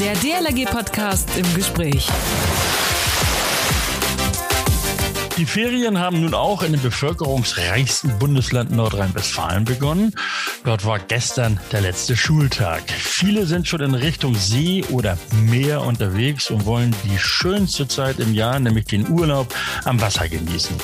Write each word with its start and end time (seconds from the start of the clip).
Der 0.00 0.14
DLRG-Podcast 0.14 1.28
im 1.36 1.54
Gespräch. 1.54 2.08
Die 5.36 5.44
Ferien 5.44 5.98
haben 5.98 6.22
nun 6.22 6.32
auch 6.32 6.62
in 6.62 6.72
dem 6.72 6.80
bevölkerungsreichsten 6.80 8.18
Bundesland 8.18 8.70
Nordrhein-Westfalen 8.70 9.66
begonnen. 9.66 10.14
Dort 10.64 10.84
war 10.84 10.98
gestern 10.98 11.58
der 11.72 11.80
letzte 11.80 12.16
Schultag. 12.16 12.82
Viele 12.90 13.46
sind 13.46 13.66
schon 13.66 13.80
in 13.80 13.94
Richtung 13.94 14.34
See 14.34 14.84
oder 14.90 15.16
Meer 15.46 15.80
unterwegs 15.80 16.50
und 16.50 16.66
wollen 16.66 16.94
die 17.04 17.18
schönste 17.18 17.88
Zeit 17.88 18.18
im 18.18 18.34
Jahr, 18.34 18.60
nämlich 18.60 18.84
den 18.84 19.08
Urlaub 19.08 19.54
am 19.84 20.00
Wasser 20.02 20.28
genießen. 20.28 20.76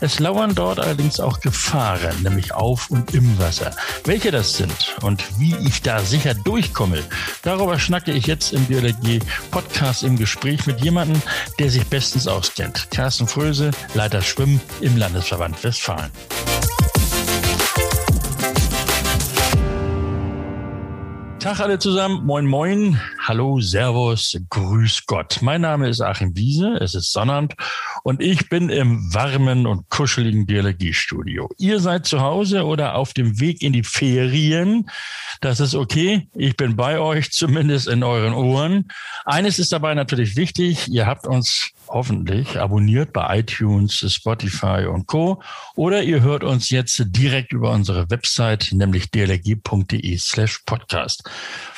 Es 0.00 0.20
lauern 0.20 0.54
dort 0.54 0.78
allerdings 0.78 1.18
auch 1.18 1.40
Gefahren, 1.40 2.22
nämlich 2.22 2.54
auf 2.54 2.90
und 2.90 3.12
im 3.12 3.38
Wasser. 3.38 3.72
Welche 4.04 4.30
das 4.30 4.56
sind 4.56 4.96
und 5.02 5.24
wie 5.38 5.56
ich 5.66 5.82
da 5.82 6.00
sicher 6.00 6.34
durchkomme, 6.34 7.02
darüber 7.42 7.78
schnacke 7.78 8.12
ich 8.12 8.26
jetzt 8.26 8.52
im 8.52 8.66
DLG 8.68 9.20
Podcast 9.50 10.04
im 10.04 10.16
Gespräch 10.16 10.66
mit 10.66 10.80
jemandem, 10.80 11.20
der 11.58 11.70
sich 11.70 11.84
bestens 11.86 12.28
auskennt. 12.28 12.88
Carsten 12.92 13.26
Fröse, 13.26 13.72
Leiter 13.94 14.22
Schwimmen 14.22 14.60
im 14.80 14.96
Landesverband 14.96 15.62
Westfalen. 15.64 16.10
Tag 21.44 21.60
alle 21.60 21.76
zusammen, 21.78 22.24
moin 22.24 22.46
moin, 22.46 22.98
hallo, 23.26 23.58
servus, 23.58 24.38
grüß 24.50 25.06
Gott. 25.06 25.38
Mein 25.40 25.62
Name 25.62 25.88
ist 25.88 26.02
Achim 26.02 26.36
Wiese, 26.36 26.76
es 26.80 26.94
ist 26.94 27.10
Sonnabend 27.10 27.54
und 28.02 28.20
ich 28.20 28.50
bin 28.50 28.68
im 28.68 29.14
warmen 29.14 29.66
und 29.66 29.88
kuscheligen 29.88 30.46
DLG-Studio. 30.46 31.48
Ihr 31.56 31.80
seid 31.80 32.04
zu 32.04 32.20
Hause 32.20 32.66
oder 32.66 32.96
auf 32.96 33.14
dem 33.14 33.40
Weg 33.40 33.62
in 33.62 33.72
die 33.72 33.82
Ferien, 33.82 34.90
das 35.40 35.60
ist 35.60 35.74
okay, 35.74 36.28
ich 36.34 36.56
bin 36.56 36.76
bei 36.76 36.98
euch, 36.98 37.32
zumindest 37.32 37.88
in 37.88 38.02
euren 38.02 38.34
Ohren. 38.34 38.88
Eines 39.24 39.58
ist 39.58 39.72
dabei 39.72 39.94
natürlich 39.94 40.36
wichtig, 40.36 40.88
ihr 40.88 41.06
habt 41.06 41.26
uns 41.26 41.70
hoffentlich 41.88 42.58
abonniert 42.58 43.12
bei 43.12 43.40
iTunes, 43.40 44.04
Spotify 44.12 44.86
und 44.86 45.06
Co. 45.06 45.42
Oder 45.76 46.02
ihr 46.02 46.22
hört 46.22 46.44
uns 46.44 46.70
jetzt 46.70 47.02
direkt 47.06 47.52
über 47.52 47.70
unsere 47.70 48.10
Website, 48.10 48.68
nämlich 48.72 49.10
dlg.de 49.10 50.18
slash 50.18 50.60
podcast. 50.66 51.28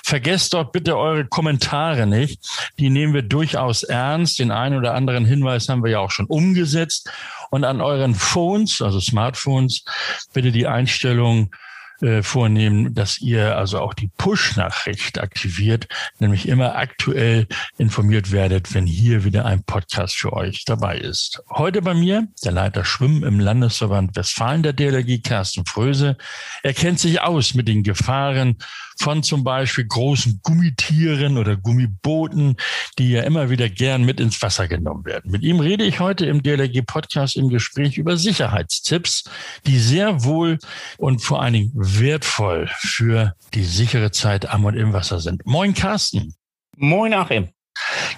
Vergesst 0.09 0.55
dort 0.55 0.71
bitte 0.71 0.97
eure 0.97 1.27
Kommentare 1.27 2.07
nicht. 2.07 2.71
Die 2.79 2.91
nehmen 2.91 3.13
wir 3.13 3.23
durchaus 3.23 3.83
ernst. 3.83 4.39
Den 4.39 4.53
einen 4.53 4.79
oder 4.79 4.95
anderen 4.95 5.25
Hinweis 5.25 5.69
haben 5.69 5.83
wir 5.83 5.91
ja 5.91 5.99
auch 5.99 6.13
schon 6.13 6.27
umgesetzt. 6.27 7.11
Und 7.51 7.65
an 7.65 7.81
euren 7.81 8.15
Phones, 8.15 8.81
also 8.81 9.01
Smartphones, 9.01 9.85
bitte 10.33 10.53
die 10.53 10.69
Einstellung 10.69 11.51
äh, 12.01 12.23
vornehmen, 12.23 12.95
dass 12.95 13.21
ihr 13.21 13.57
also 13.57 13.81
auch 13.81 13.95
die 13.95 14.11
Push-Nachricht 14.19 15.19
aktiviert, 15.19 15.89
nämlich 16.19 16.49
immer 16.49 16.77
aktuell 16.77 17.47
informiert 17.79 18.33
werdet, 18.33 18.75
wenn 18.75 18.87
hier 18.87 19.25
wieder 19.25 19.47
ein 19.47 19.63
Podcast 19.63 20.17
für 20.17 20.33
euch 20.33 20.65
dabei 20.65 20.99
ist. 20.99 21.43
Heute 21.51 21.83
bei 21.83 21.95
mir 21.95 22.29
der 22.45 22.53
Leiter 22.53 22.85
Schwimmen 22.85 23.23
im 23.23 23.41
Landesverband 23.41 24.15
Westfalen 24.17 24.63
der 24.63 24.73
DLRG, 24.73 25.23
Carsten 25.23 25.65
Fröse. 25.65 26.17
Er 26.63 26.75
kennt 26.75 27.01
sich 27.01 27.21
aus 27.21 27.55
mit 27.55 27.69
den 27.69 27.83
Gefahren 27.83 28.59
von 28.99 29.23
zum 29.23 29.45
Beispiel 29.45 29.87
großen 29.87 30.41
Gummitieren 30.43 31.37
oder 31.37 31.57
Gummibooten, 31.57 32.57
die 32.99 33.11
ja 33.11 33.23
immer 33.23 33.51
wieder 33.51 33.69
gern 33.69 34.05
mit 34.05 34.21
ins 34.21 34.41
Wasser 34.43 34.69
genommen 34.69 35.05
werden. 35.05 35.31
Mit 35.31 35.43
ihm 35.43 35.61
rede 35.61 35.85
ich 35.85 36.01
heute 36.01 36.27
im 36.27 36.43
DLRG 36.43 36.83
Podcast 36.87 37.37
im 37.37 37.49
Gespräch 37.49 37.99
über 37.99 38.17
Sicherheitstipps, 38.17 39.25
die 39.67 39.79
sehr 39.79 40.25
wohl 40.25 40.59
und 40.97 41.23
vor 41.23 41.43
allen 41.43 41.53
Dingen 41.53 41.73
wertvoll 41.95 42.69
für 42.79 43.35
die 43.55 43.65
sichere 43.65 44.11
Zeit 44.11 44.49
am 44.49 44.65
und 44.65 44.75
im 44.75 44.93
Wasser 44.93 45.21
sind. 45.21 45.45
Moin 45.47 45.75
Carsten. 45.75 46.35
Moin 46.77 47.15
Achim. 47.15 47.49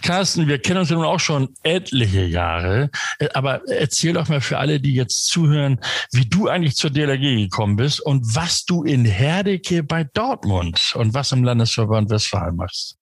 Carsten, 0.03 0.47
wir 0.47 0.59
kennen 0.59 0.81
uns 0.81 0.91
ja 0.91 0.97
nun 0.97 1.05
auch 1.05 1.21
schon 1.21 1.49
etliche 1.63 2.25
Jahre, 2.25 2.91
äh, 3.19 3.29
aber 3.35 3.63
erzähl 3.69 4.13
doch 4.13 4.29
mal 4.29 4.41
für 4.41 4.59
alle, 4.59 4.81
die 4.81 4.95
jetzt 4.95 5.27
zuhören, 5.27 5.81
wie 6.13 6.27
du 6.27 6.49
eigentlich 6.49 6.77
zur 6.77 6.91
DLRG 6.91 7.37
gekommen 7.37 7.77
bist 7.77 8.01
und 8.01 8.37
was 8.37 8.65
du 8.65 8.85
in 8.85 9.05
Herdecke 9.05 9.83
bei 9.83 10.05
Dortmund 10.05 10.95
und 10.95 11.15
was 11.15 11.33
im 11.33 11.45
Landesverband 11.45 12.11
Westfalen 12.11 12.57
machst. 12.57 12.97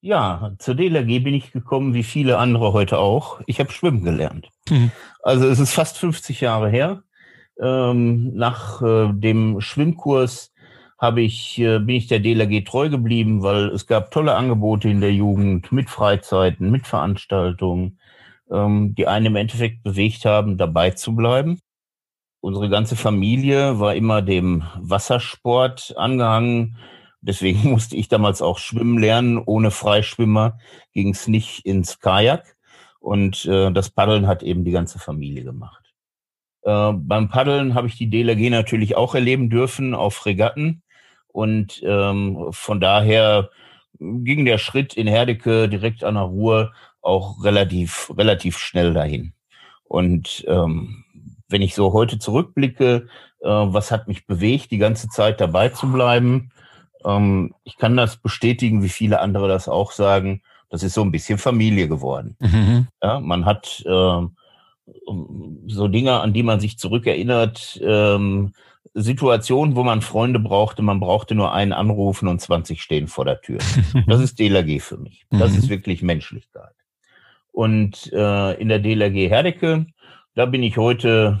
Ja, 0.00 0.52
zur 0.58 0.74
DLRG 0.74 1.20
bin 1.20 1.32
ich 1.32 1.52
gekommen, 1.52 1.94
wie 1.94 2.02
viele 2.02 2.38
andere 2.38 2.72
heute 2.72 2.98
auch. 2.98 3.40
Ich 3.46 3.58
habe 3.58 3.72
schwimmen 3.72 4.04
gelernt. 4.04 4.48
Mhm. 4.68 4.90
Also 5.22 5.48
es 5.48 5.58
ist 5.58 5.72
fast 5.72 5.96
50 5.96 6.42
Jahre 6.42 6.68
her. 6.68 7.02
Ähm, 7.60 8.34
nach 8.34 8.82
äh, 8.82 9.12
dem 9.12 9.60
Schwimmkurs 9.60 10.52
habe 10.98 11.20
ich, 11.22 11.58
äh, 11.58 11.78
bin 11.78 11.96
ich 11.96 12.06
der 12.06 12.20
DLRG 12.20 12.64
treu 12.64 12.88
geblieben, 12.88 13.42
weil 13.42 13.68
es 13.68 13.86
gab 13.86 14.10
tolle 14.10 14.34
Angebote 14.34 14.88
in 14.88 15.00
der 15.00 15.12
Jugend 15.12 15.70
mit 15.72 15.90
Freizeiten, 15.90 16.70
mit 16.70 16.86
Veranstaltungen, 16.86 17.98
ähm, 18.50 18.94
die 18.94 19.06
einen 19.06 19.26
im 19.26 19.36
Endeffekt 19.36 19.82
bewegt 19.82 20.24
haben, 20.24 20.56
dabei 20.56 20.90
zu 20.90 21.14
bleiben. 21.14 21.60
Unsere 22.40 22.68
ganze 22.68 22.96
Familie 22.96 23.80
war 23.80 23.94
immer 23.94 24.20
dem 24.20 24.64
Wassersport 24.78 25.94
angehangen. 25.96 26.76
Deswegen 27.20 27.70
musste 27.70 27.96
ich 27.96 28.08
damals 28.08 28.42
auch 28.42 28.58
schwimmen 28.58 28.98
lernen. 28.98 29.38
Ohne 29.44 29.70
Freischwimmer 29.70 30.58
ging 30.92 31.10
es 31.10 31.28
nicht 31.28 31.64
ins 31.64 32.00
Kajak. 32.00 32.56
Und 33.00 33.44
äh, 33.46 33.70
das 33.72 33.90
Paddeln 33.90 34.26
hat 34.26 34.42
eben 34.42 34.64
die 34.64 34.72
ganze 34.72 34.98
Familie 34.98 35.44
gemacht. 35.44 35.83
Äh, 36.64 36.92
beim 36.92 37.28
Paddeln 37.28 37.74
habe 37.74 37.86
ich 37.88 37.96
die 37.96 38.10
DLRG 38.10 38.50
natürlich 38.50 38.96
auch 38.96 39.14
erleben 39.14 39.50
dürfen 39.50 39.94
auf 39.94 40.26
Regatten. 40.26 40.82
Und 41.28 41.82
ähm, 41.84 42.48
von 42.50 42.80
daher 42.80 43.50
ging 43.98 44.44
der 44.44 44.58
Schritt 44.58 44.94
in 44.94 45.06
Herdecke 45.06 45.68
direkt 45.68 46.04
an 46.04 46.14
der 46.14 46.24
Ruhr 46.24 46.72
auch 47.02 47.44
relativ, 47.44 48.10
relativ 48.16 48.58
schnell 48.58 48.94
dahin. 48.94 49.34
Und 49.84 50.44
ähm, 50.48 51.04
wenn 51.48 51.62
ich 51.62 51.74
so 51.74 51.92
heute 51.92 52.18
zurückblicke, 52.18 53.08
äh, 53.40 53.48
was 53.48 53.90
hat 53.90 54.08
mich 54.08 54.26
bewegt, 54.26 54.70
die 54.70 54.78
ganze 54.78 55.08
Zeit 55.08 55.40
dabei 55.40 55.68
zu 55.68 55.90
bleiben? 55.92 56.50
Ähm, 57.04 57.54
ich 57.64 57.76
kann 57.76 57.96
das 57.96 58.16
bestätigen, 58.16 58.82
wie 58.82 58.88
viele 58.88 59.20
andere 59.20 59.48
das 59.48 59.68
auch 59.68 59.92
sagen. 59.92 60.42
Das 60.70 60.82
ist 60.82 60.94
so 60.94 61.02
ein 61.02 61.12
bisschen 61.12 61.38
Familie 61.38 61.88
geworden. 61.88 62.36
Mhm. 62.40 62.88
Ja, 63.02 63.20
man 63.20 63.44
hat 63.44 63.84
äh, 63.86 64.26
so 65.66 65.88
Dinge, 65.88 66.20
an 66.20 66.32
die 66.32 66.42
man 66.42 66.60
sich 66.60 66.78
zurückerinnert, 66.78 67.80
ähm, 67.82 68.52
Situation, 68.92 69.76
wo 69.76 69.82
man 69.82 70.02
Freunde 70.02 70.38
brauchte, 70.38 70.82
man 70.82 71.00
brauchte 71.00 71.34
nur 71.34 71.52
einen 71.52 71.72
anrufen 71.72 72.28
und 72.28 72.40
20 72.40 72.80
stehen 72.80 73.08
vor 73.08 73.24
der 73.24 73.40
Tür. 73.40 73.58
Das 74.06 74.20
ist 74.20 74.38
DLRG 74.38 74.80
für 74.80 74.98
mich. 74.98 75.26
Das 75.30 75.52
mhm. 75.52 75.58
ist 75.58 75.68
wirklich 75.68 76.02
Menschlichkeit. 76.02 76.74
Und 77.50 78.12
äh, 78.12 78.54
in 78.60 78.68
der 78.68 78.78
DLRG 78.78 79.28
Herdecke, 79.28 79.86
da 80.34 80.46
bin 80.46 80.62
ich 80.62 80.76
heute, 80.76 81.40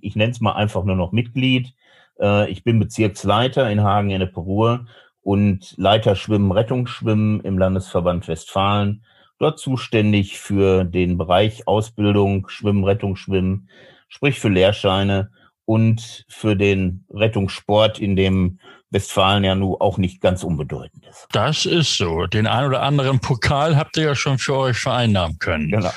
ich 0.00 0.16
nenne 0.16 0.32
es 0.32 0.40
mal 0.40 0.52
einfach 0.52 0.84
nur 0.84 0.96
noch 0.96 1.12
Mitglied. 1.12 1.74
Äh, 2.20 2.50
ich 2.50 2.64
bin 2.64 2.78
Bezirksleiter 2.78 3.70
in 3.70 3.82
Hagen 3.82 4.10
in 4.10 4.20
der 4.20 4.26
Perur 4.26 4.86
und 5.22 5.74
Leiter 5.76 6.16
Schwimmen, 6.16 6.52
Rettungsschwimmen 6.52 7.40
im 7.40 7.58
Landesverband 7.58 8.26
Westfalen. 8.28 9.04
Dort 9.38 9.58
zuständig 9.58 10.38
für 10.38 10.84
den 10.84 11.16
Bereich 11.16 11.66
Ausbildung, 11.66 12.48
Schwimmen, 12.48 12.84
Rettungsschwimmen, 12.84 13.68
sprich 14.08 14.40
für 14.40 14.48
Lehrscheine 14.48 15.30
und 15.64 16.24
für 16.28 16.56
den 16.56 17.04
Rettungssport, 17.10 17.98
in 17.98 18.16
dem 18.16 18.58
Westfalen 18.90 19.44
ja 19.44 19.54
nun 19.54 19.76
auch 19.80 19.98
nicht 19.98 20.20
ganz 20.20 20.42
unbedeutend 20.42 21.04
ist. 21.06 21.26
Das 21.32 21.66
ist 21.66 21.96
so. 21.96 22.26
Den 22.26 22.46
ein 22.46 22.64
oder 22.64 22.82
anderen 22.82 23.20
Pokal 23.20 23.76
habt 23.76 23.96
ihr 23.96 24.04
ja 24.04 24.14
schon 24.14 24.38
für 24.38 24.56
euch 24.56 24.78
vereinnahmen 24.78 25.38
können. 25.38 25.70
Genau. 25.70 25.90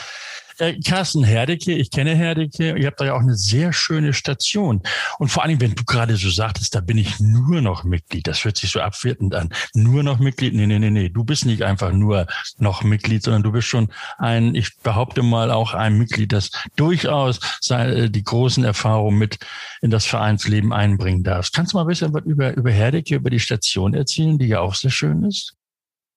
Äh, 0.62 0.80
Carsten 0.80 1.24
Herdecke, 1.24 1.74
ich 1.74 1.90
kenne 1.90 2.14
Herdecke, 2.14 2.78
ihr 2.78 2.86
habt 2.86 3.02
da 3.02 3.06
ja 3.06 3.14
auch 3.16 3.22
eine 3.22 3.34
sehr 3.34 3.74
schöne 3.74 4.14
Station. 4.14 4.84
Und 5.18 5.30
vor 5.30 5.42
allem, 5.42 5.60
wenn 5.60 5.74
du 5.74 5.84
gerade 5.84 6.16
so 6.18 6.30
sagtest, 6.30 6.76
da 6.76 6.82
bin 6.82 7.00
ich 7.00 7.20
nur 7.20 7.62
noch 7.62 7.84
Mitglied, 7.84 8.28
das 8.28 8.46
hört 8.46 8.58
sich 8.58 8.70
so 8.70 8.80
abwertend 8.80 9.34
an. 9.34 9.50
Nur 9.74 10.04
noch 10.04 10.20
Mitglied? 10.20 10.54
Nee, 10.54 10.68
nee, 10.68 10.78
nee, 10.78 10.92
nee. 10.92 11.10
Du 11.10 11.24
bist 11.24 11.48
nicht 11.48 11.64
einfach 11.64 11.92
nur 11.92 12.28
noch 12.60 12.84
Mitglied, 12.84 13.24
sondern 13.24 13.42
du 13.42 13.52
bist 13.52 13.70
schon 13.70 13.90
ein, 14.20 14.54
ich 14.54 14.78
behaupte 14.78 15.24
mal, 15.24 15.50
auch 15.50 15.74
ein 15.74 15.98
Mitglied, 15.98 16.32
das 16.32 16.52
durchaus 16.76 17.40
äh, 17.70 18.12
die 18.12 18.24
großen 18.24 18.64
Erfahrungen 18.64 19.18
mit 19.18 19.40
in 19.82 19.90
das 19.90 20.06
Vereinsleben 20.06 20.74
einbringen 20.74 21.24
darf. 21.24 21.50
Kannst 21.52 21.74
du 21.74 21.78
mal 21.78 21.86
ein 21.86 21.88
bisschen 21.88 22.14
was 22.14 22.24
über, 22.26 22.56
über 22.56 22.70
Herdecke, 22.70 23.16
über 23.16 23.32
die 23.32 23.40
Station 23.40 23.96
erzählen, 23.96 24.38
die 24.38 24.46
ja 24.46 24.60
auch 24.60 24.76
sehr 24.76 24.92
schön 24.92 25.24
ist? 25.24 25.56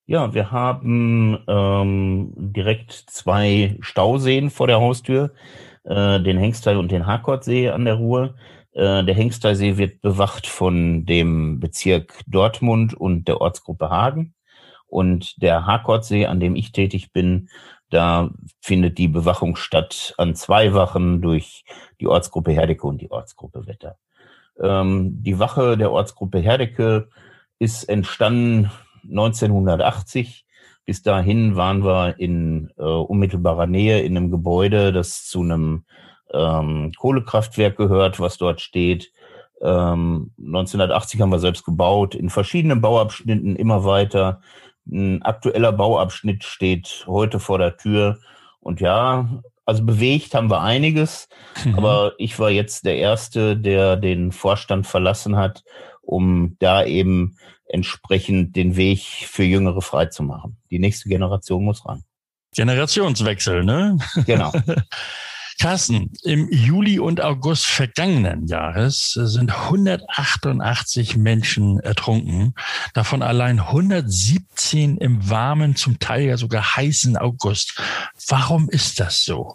Ja, 0.06 0.35
wir 0.35 0.53
haben 0.53 1.39
ähm, 1.49 2.33
direkt 2.37 2.93
zwei 2.93 3.79
Stauseen 3.81 4.51
vor 4.51 4.67
der 4.67 4.79
Haustür, 4.79 5.33
äh, 5.85 6.21
den 6.21 6.37
Hengstei 6.37 6.77
und 6.77 6.93
den 6.93 7.06
Harkortsee 7.06 7.71
an 7.71 7.87
der 7.87 7.95
Ruhr. 7.95 8.35
Äh, 8.73 9.03
der 9.05 9.15
Hengsteisee 9.15 9.79
wird 9.79 10.03
bewacht 10.03 10.47
von 10.47 11.06
dem 11.06 11.59
Bezirk 11.59 12.21
Dortmund 12.27 12.93
und 12.93 13.29
der 13.29 13.41
Ortsgruppe 13.41 13.89
Hagen. 13.89 14.35
Und 14.87 15.41
der 15.41 15.65
Harkortsee, 15.65 16.27
an 16.27 16.39
dem 16.39 16.55
ich 16.55 16.73
tätig 16.73 17.12
bin, 17.12 17.49
da 17.89 18.31
findet 18.61 18.99
die 18.99 19.09
Bewachung 19.09 19.56
statt 19.56 20.15
an 20.19 20.35
zwei 20.35 20.75
Wachen 20.75 21.23
durch 21.23 21.65
die 21.99 22.09
Ortsgruppe 22.09 22.53
Herdecke 22.53 22.87
und 22.87 23.01
die 23.01 23.11
Ortsgruppe 23.11 23.67
Wetter. 23.67 23.97
Ähm, 24.62 25.23
die 25.23 25.39
Wache 25.39 25.79
der 25.79 25.93
Ortsgruppe 25.93 26.41
Herdecke 26.41 27.09
ist 27.59 27.85
entstanden 27.85 28.71
1980. 29.09 30.45
Bis 30.85 31.03
dahin 31.03 31.56
waren 31.56 31.85
wir 31.85 32.19
in 32.19 32.71
äh, 32.77 32.83
unmittelbarer 32.83 33.67
Nähe 33.67 34.01
in 34.03 34.17
einem 34.17 34.31
Gebäude, 34.31 34.93
das 34.93 35.27
zu 35.27 35.41
einem 35.41 35.85
ähm, 36.33 36.93
Kohlekraftwerk 36.99 37.77
gehört, 37.77 38.21
was 38.21 38.37
dort 38.37 38.61
steht. 38.61 39.12
Ähm, 39.62 40.33
1980 40.39 41.21
haben 41.21 41.33
wir 41.33 41.39
selbst 41.39 41.65
gebaut, 41.65 42.15
in 42.15 42.29
verschiedenen 42.29 42.81
Bauabschnitten 42.81 43.56
immer 43.56 43.85
weiter. 43.85 44.41
Ein 44.87 45.23
aktueller 45.23 45.73
Bauabschnitt 45.73 46.45
steht 46.45 47.05
heute 47.06 47.41
vor 47.41 47.59
der 47.59 47.79
Tür. 47.79 48.19
Und 48.61 48.81
ja, 48.81 49.43
also 49.65 49.85
bewegt 49.85 50.35
haben 50.35 50.51
wir 50.51 50.61
einiges, 50.61 51.29
mhm. 51.65 51.77
aber 51.77 52.12
ich 52.19 52.39
war 52.39 52.51
jetzt 52.51 52.85
der 52.85 52.97
Erste, 52.97 53.56
der 53.56 53.97
den 53.97 54.33
Vorstand 54.33 54.87
verlassen 54.87 55.37
hat, 55.37 55.65
um 56.06 56.56
da 56.59 56.85
eben 56.85 57.37
entsprechend 57.67 58.56
den 58.56 58.77
Weg 58.77 59.01
für 59.01 59.45
Jüngere 59.45 59.83
freizumachen. 59.83 60.59
Die 60.71 60.79
nächste 60.79 61.09
Generation 61.09 61.65
muss 61.65 61.85
ran. 61.87 62.05
Generationswechsel, 62.55 63.65
ne? 63.65 63.99
Genau. 64.27 64.53
Carsten, 65.61 66.12
im 66.25 66.49
Juli 66.51 66.99
und 66.99 67.21
August 67.21 67.67
vergangenen 67.67 68.47
Jahres 68.47 69.12
sind 69.12 69.53
188 69.53 71.17
Menschen 71.17 71.79
ertrunken, 71.79 72.55
davon 72.93 73.23
allein 73.23 73.61
117 73.61 74.99
im 74.99 75.31
warmen, 75.31 75.77
zum 75.77 75.99
Teil 75.99 76.25
ja 76.25 76.37
sogar 76.37 76.77
heißen 76.77 77.17
August. 77.17 77.81
Warum 78.29 78.69
ist 78.69 79.01
das 79.01 79.25
so? 79.25 79.55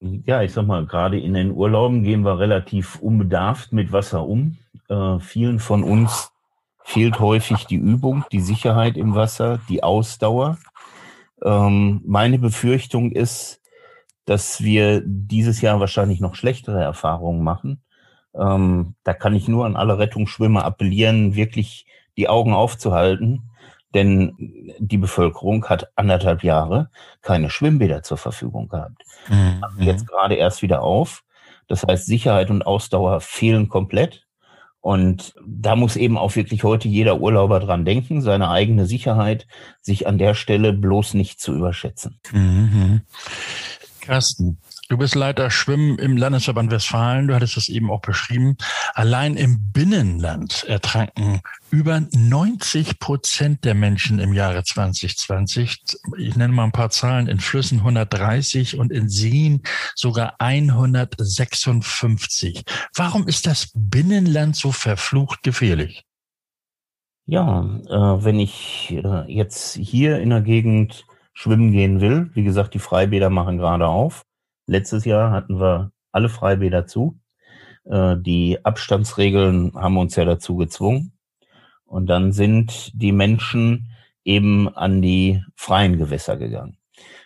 Ja, 0.00 0.42
ich 0.42 0.52
sag 0.52 0.66
mal, 0.66 0.86
gerade 0.86 1.18
in 1.18 1.34
den 1.34 1.52
Urlauben 1.52 2.02
gehen 2.02 2.24
wir 2.24 2.38
relativ 2.38 2.96
unbedarft 2.96 3.72
mit 3.72 3.92
Wasser 3.92 4.26
um. 4.26 4.58
Äh, 4.88 5.18
vielen 5.20 5.58
von 5.58 5.82
uns 5.82 6.32
fehlt 6.82 7.18
häufig 7.18 7.66
die 7.66 7.76
Übung, 7.76 8.24
die 8.30 8.40
Sicherheit 8.40 8.96
im 8.96 9.14
Wasser, 9.14 9.58
die 9.68 9.82
Ausdauer. 9.82 10.58
Ähm, 11.42 12.00
meine 12.04 12.38
Befürchtung 12.38 13.10
ist, 13.12 13.60
dass 14.24 14.62
wir 14.62 15.02
dieses 15.04 15.60
Jahr 15.60 15.80
wahrscheinlich 15.80 16.20
noch 16.20 16.34
schlechtere 16.34 16.82
Erfahrungen 16.82 17.42
machen. 17.42 17.82
Ähm, 18.34 18.94
da 19.04 19.14
kann 19.14 19.34
ich 19.34 19.48
nur 19.48 19.66
an 19.66 19.76
alle 19.76 19.98
Rettungsschwimmer 19.98 20.64
appellieren, 20.64 21.34
wirklich 21.34 21.86
die 22.16 22.28
Augen 22.28 22.52
aufzuhalten, 22.52 23.50
denn 23.94 24.34
die 24.78 24.98
Bevölkerung 24.98 25.64
hat 25.66 25.90
anderthalb 25.96 26.44
Jahre 26.44 26.90
keine 27.22 27.50
Schwimmbäder 27.50 28.02
zur 28.02 28.18
Verfügung 28.18 28.68
gehabt. 28.68 29.02
Mhm. 29.28 29.62
Jetzt 29.78 30.06
gerade 30.06 30.34
erst 30.34 30.62
wieder 30.62 30.82
auf. 30.82 31.24
Das 31.66 31.82
heißt, 31.82 32.06
Sicherheit 32.06 32.50
und 32.50 32.66
Ausdauer 32.66 33.20
fehlen 33.20 33.68
komplett. 33.68 34.25
Und 34.86 35.34
da 35.44 35.74
muss 35.74 35.96
eben 35.96 36.16
auch 36.16 36.36
wirklich 36.36 36.62
heute 36.62 36.86
jeder 36.86 37.20
Urlauber 37.20 37.58
dran 37.58 37.84
denken, 37.84 38.22
seine 38.22 38.50
eigene 38.50 38.86
Sicherheit, 38.86 39.48
sich 39.82 40.06
an 40.06 40.16
der 40.16 40.34
Stelle 40.34 40.72
bloß 40.72 41.14
nicht 41.14 41.40
zu 41.40 41.56
überschätzen. 41.56 42.20
Mhm. 42.30 43.00
Carsten, 44.00 44.58
du 44.88 44.96
bist 44.96 45.14
Leiter 45.14 45.50
Schwimmen 45.50 45.98
im 45.98 46.16
Landesverband 46.16 46.70
Westfalen. 46.70 47.28
Du 47.28 47.34
hattest 47.34 47.56
das 47.56 47.68
eben 47.68 47.90
auch 47.90 48.00
beschrieben. 48.00 48.56
Allein 48.94 49.36
im 49.36 49.70
Binnenland 49.72 50.64
ertranken 50.64 51.42
über 51.70 52.00
90 52.12 52.98
Prozent 52.98 53.64
der 53.64 53.74
Menschen 53.74 54.18
im 54.18 54.32
Jahre 54.32 54.64
2020. 54.64 55.82
Ich 56.18 56.36
nenne 56.36 56.52
mal 56.52 56.64
ein 56.64 56.72
paar 56.72 56.90
Zahlen. 56.90 57.26
In 57.26 57.40
Flüssen 57.40 57.78
130 57.78 58.78
und 58.78 58.92
in 58.92 59.08
Seen 59.08 59.62
sogar 59.94 60.34
156. 60.38 62.62
Warum 62.94 63.26
ist 63.28 63.46
das 63.46 63.70
Binnenland 63.74 64.56
so 64.56 64.72
verflucht 64.72 65.42
gefährlich? 65.42 66.04
Ja, 67.26 67.62
äh, 67.88 68.24
wenn 68.24 68.38
ich 68.38 68.92
äh, 68.92 69.32
jetzt 69.32 69.74
hier 69.74 70.20
in 70.20 70.30
der 70.30 70.42
Gegend 70.42 71.04
schwimmen 71.36 71.70
gehen 71.70 72.00
will. 72.00 72.30
Wie 72.32 72.42
gesagt, 72.42 72.74
die 72.74 72.78
Freibäder 72.78 73.30
machen 73.30 73.58
gerade 73.58 73.86
auf. 73.86 74.22
Letztes 74.66 75.04
Jahr 75.04 75.30
hatten 75.30 75.60
wir 75.60 75.92
alle 76.12 76.28
Freibäder 76.28 76.86
zu. 76.86 77.18
Äh, 77.84 78.16
die 78.18 78.64
Abstandsregeln 78.64 79.72
haben 79.74 79.96
uns 79.96 80.16
ja 80.16 80.24
dazu 80.24 80.56
gezwungen. 80.56 81.12
Und 81.84 82.06
dann 82.06 82.32
sind 82.32 82.90
die 82.94 83.12
Menschen 83.12 83.88
eben 84.24 84.68
an 84.74 85.02
die 85.02 85.42
freien 85.54 85.98
Gewässer 85.98 86.36
gegangen. 86.36 86.78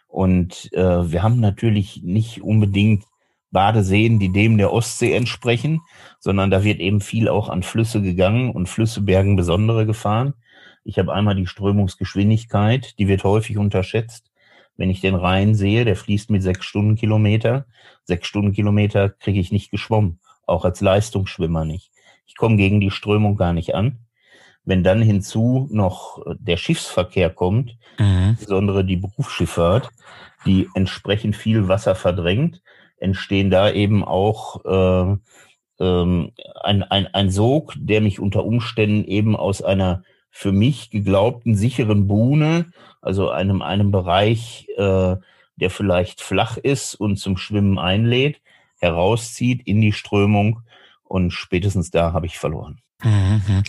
Und 0.06 0.72
äh, 0.74 1.10
wir 1.10 1.22
haben 1.22 1.40
natürlich 1.40 2.02
nicht 2.02 2.42
unbedingt 2.42 3.04
Badeseen, 3.52 4.18
die 4.18 4.30
dem 4.30 4.58
der 4.58 4.72
Ostsee 4.72 5.14
entsprechen, 5.14 5.80
sondern 6.18 6.50
da 6.50 6.62
wird 6.62 6.78
eben 6.78 7.00
viel 7.00 7.28
auch 7.28 7.48
an 7.48 7.62
Flüsse 7.62 8.02
gegangen 8.02 8.50
und 8.50 8.68
Flüsse 8.68 9.00
bergen 9.00 9.36
besondere 9.36 9.86
Gefahren. 9.86 10.34
Ich 10.84 10.98
habe 10.98 11.12
einmal 11.12 11.34
die 11.34 11.46
Strömungsgeschwindigkeit, 11.46 12.98
die 12.98 13.08
wird 13.08 13.24
häufig 13.24 13.58
unterschätzt. 13.58 14.29
Wenn 14.80 14.88
ich 14.88 15.02
den 15.02 15.14
Rhein 15.14 15.54
sehe, 15.54 15.84
der 15.84 15.94
fließt 15.94 16.30
mit 16.30 16.42
sechs 16.42 16.64
Stundenkilometer. 16.64 17.66
Sechs 18.04 18.26
Stundenkilometer 18.26 19.10
kriege 19.10 19.38
ich 19.38 19.52
nicht 19.52 19.70
geschwommen, 19.70 20.20
auch 20.46 20.64
als 20.64 20.80
Leistungsschwimmer 20.80 21.66
nicht. 21.66 21.92
Ich 22.24 22.34
komme 22.34 22.56
gegen 22.56 22.80
die 22.80 22.90
Strömung 22.90 23.36
gar 23.36 23.52
nicht 23.52 23.74
an. 23.74 23.98
Wenn 24.64 24.82
dann 24.82 25.02
hinzu 25.02 25.68
noch 25.70 26.24
der 26.38 26.56
Schiffsverkehr 26.56 27.28
kommt, 27.28 27.76
mhm. 27.98 28.30
insbesondere 28.30 28.82
die 28.82 28.96
Berufsschifffahrt, 28.96 29.90
die 30.46 30.66
entsprechend 30.74 31.36
viel 31.36 31.68
Wasser 31.68 31.94
verdrängt, 31.94 32.62
entstehen 32.96 33.50
da 33.50 33.70
eben 33.70 34.02
auch 34.02 34.64
äh, 34.64 35.16
ähm, 35.78 36.32
ein, 36.62 36.82
ein, 36.84 37.06
ein 37.08 37.30
Sog, 37.30 37.74
der 37.76 38.00
mich 38.00 38.18
unter 38.18 38.46
Umständen 38.46 39.04
eben 39.04 39.36
aus 39.36 39.60
einer 39.60 40.04
für 40.30 40.52
mich 40.52 40.90
geglaubten 40.90 41.54
sicheren 41.54 42.06
Buhne, 42.06 42.66
also 43.00 43.30
einem, 43.30 43.62
einem 43.62 43.90
Bereich, 43.90 44.68
äh, 44.76 45.16
der 45.56 45.70
vielleicht 45.70 46.20
flach 46.20 46.56
ist 46.56 46.94
und 46.94 47.16
zum 47.16 47.36
Schwimmen 47.36 47.78
einlädt, 47.78 48.40
herauszieht 48.80 49.62
in 49.66 49.80
die 49.80 49.92
Strömung 49.92 50.62
und 51.04 51.32
spätestens 51.32 51.90
da 51.90 52.12
habe 52.12 52.26
ich 52.26 52.38
verloren. 52.38 52.80
Mhm. 53.02 53.62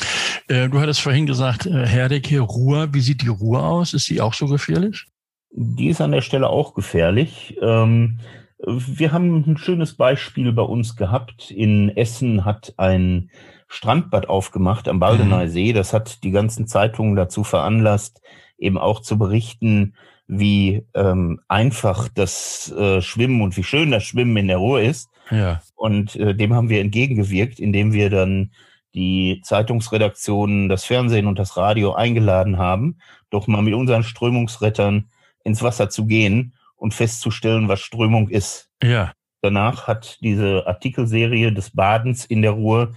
Äh, 0.48 0.69
du 0.69 0.80
hattest 0.80 1.02
vorhin 1.02 1.25
gesagt, 1.25 1.66
äh, 1.66 1.86
Herdecke, 1.86 2.40
Ruhr, 2.40 2.94
wie 2.94 3.02
sieht 3.02 3.22
die 3.22 3.30
Ruhr 3.30 3.64
aus? 3.64 3.94
Ist 3.94 4.06
sie 4.06 4.22
auch 4.22 4.34
so 4.34 4.48
gefährlich? 4.48 5.07
Die 5.52 5.90
ist 5.90 6.02
an 6.02 6.12
der 6.12 6.22
Stelle 6.22 6.50
auch 6.50 6.74
gefährlich. 6.74 7.57
Ähm, 7.62 8.19
wir 8.63 9.12
haben 9.12 9.44
ein 9.48 9.58
schönes 9.58 9.96
Beispiel 9.96 10.52
bei 10.52 10.62
uns 10.62 10.96
gehabt. 10.96 11.52
In 11.52 11.90
Essen 11.90 12.46
hat 12.46 12.74
ein 12.78 13.31
Strandbad 13.68 14.30
aufgemacht 14.30 14.88
am 14.88 15.00
Baldener 15.00 15.46
mhm. 15.46 15.50
See. 15.50 15.74
Das 15.74 15.94
hat 15.94 16.24
die 16.24 16.31
ganzen 16.31 16.68
Zeitungen 16.68 17.16
dazu 17.16 17.44
veranlasst, 17.44 18.22
eben 18.58 18.78
auch 18.78 19.02
zu 19.02 19.18
berichten, 19.18 19.95
wie 20.28 20.85
ähm, 20.94 21.42
einfach 21.47 22.07
das 22.09 22.71
äh, 22.71 23.02
Schwimmen 23.02 23.42
und 23.42 23.57
wie 23.57 23.64
schön 23.64 23.92
das 23.92 24.04
Schwimmen 24.04 24.38
in 24.38 24.47
der 24.47 24.57
Ruhe 24.57 24.83
ist. 24.83 25.09
Ja. 25.30 25.62
Und 25.76 26.16
äh, 26.16 26.35
dem 26.35 26.54
haben 26.54 26.69
wir 26.69 26.81
entgegengewirkt, 26.81 27.59
indem 27.59 27.94
wir 27.94 28.09
dann 28.09 28.52
die 28.94 29.42
Zeitungsredaktionen, 29.44 30.69
das 30.69 30.83
Fernsehen 30.83 31.28
und 31.28 31.40
das 31.40 31.57
Radio 31.57 31.94
eingeladen 31.94 32.57
haben, 32.57 32.97
doch 33.30 33.47
mal 33.47 33.62
mit 33.62 33.74
unseren 33.74 34.04
Strömungsrettern 34.04 35.09
ins 35.44 35.64
Wasser 35.64 35.90
zu 35.90 36.06
gehen 36.06 36.54
und 36.81 36.94
festzustellen, 36.94 37.68
was 37.68 37.80
Strömung 37.80 38.28
ist. 38.30 38.69
Ja. 38.81 39.14
Danach 39.42 39.88
hat 39.88 40.18
diese 40.21 40.66
Artikelserie 40.66 41.54
des 41.54 41.71
Badens 41.71 42.26
in 42.26 42.42
der 42.42 42.52
Ruhe 42.52 42.94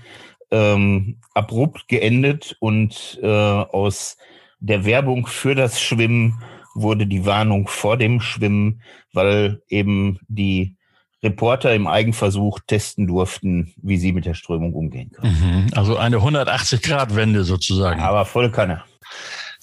ähm, 0.51 1.19
abrupt 1.35 1.89
geendet 1.89 2.57
und 2.61 3.19
äh, 3.23 3.27
aus 3.27 4.17
der 4.61 4.87
Werbung 4.87 5.27
für 5.27 5.55
das 5.55 5.81
Schwimmen 5.81 6.43
wurde 6.75 7.07
die 7.07 7.27
Warnung 7.27 7.69
vor 7.69 7.99
dem 7.99 8.21
Schwimmen, 8.21 8.81
weil 9.13 9.63
eben 9.69 10.19
die 10.29 10.77
Reporter 11.23 11.75
im 11.75 11.87
Eigenversuch 11.87 12.61
testen 12.67 13.07
durften, 13.07 13.75
wie 13.83 13.99
sie 13.99 14.13
mit 14.13 14.25
der 14.25 14.35
Strömung 14.35 14.73
umgehen 14.75 15.11
können. 15.13 15.37
Mhm, 15.41 15.71
also 15.75 15.97
eine 15.97 16.19
180-Grad-Wende 16.19 17.45
sozusagen. 17.45 18.01
Aber 18.01 18.25
voll 18.25 18.51
Kanne. 18.51 18.83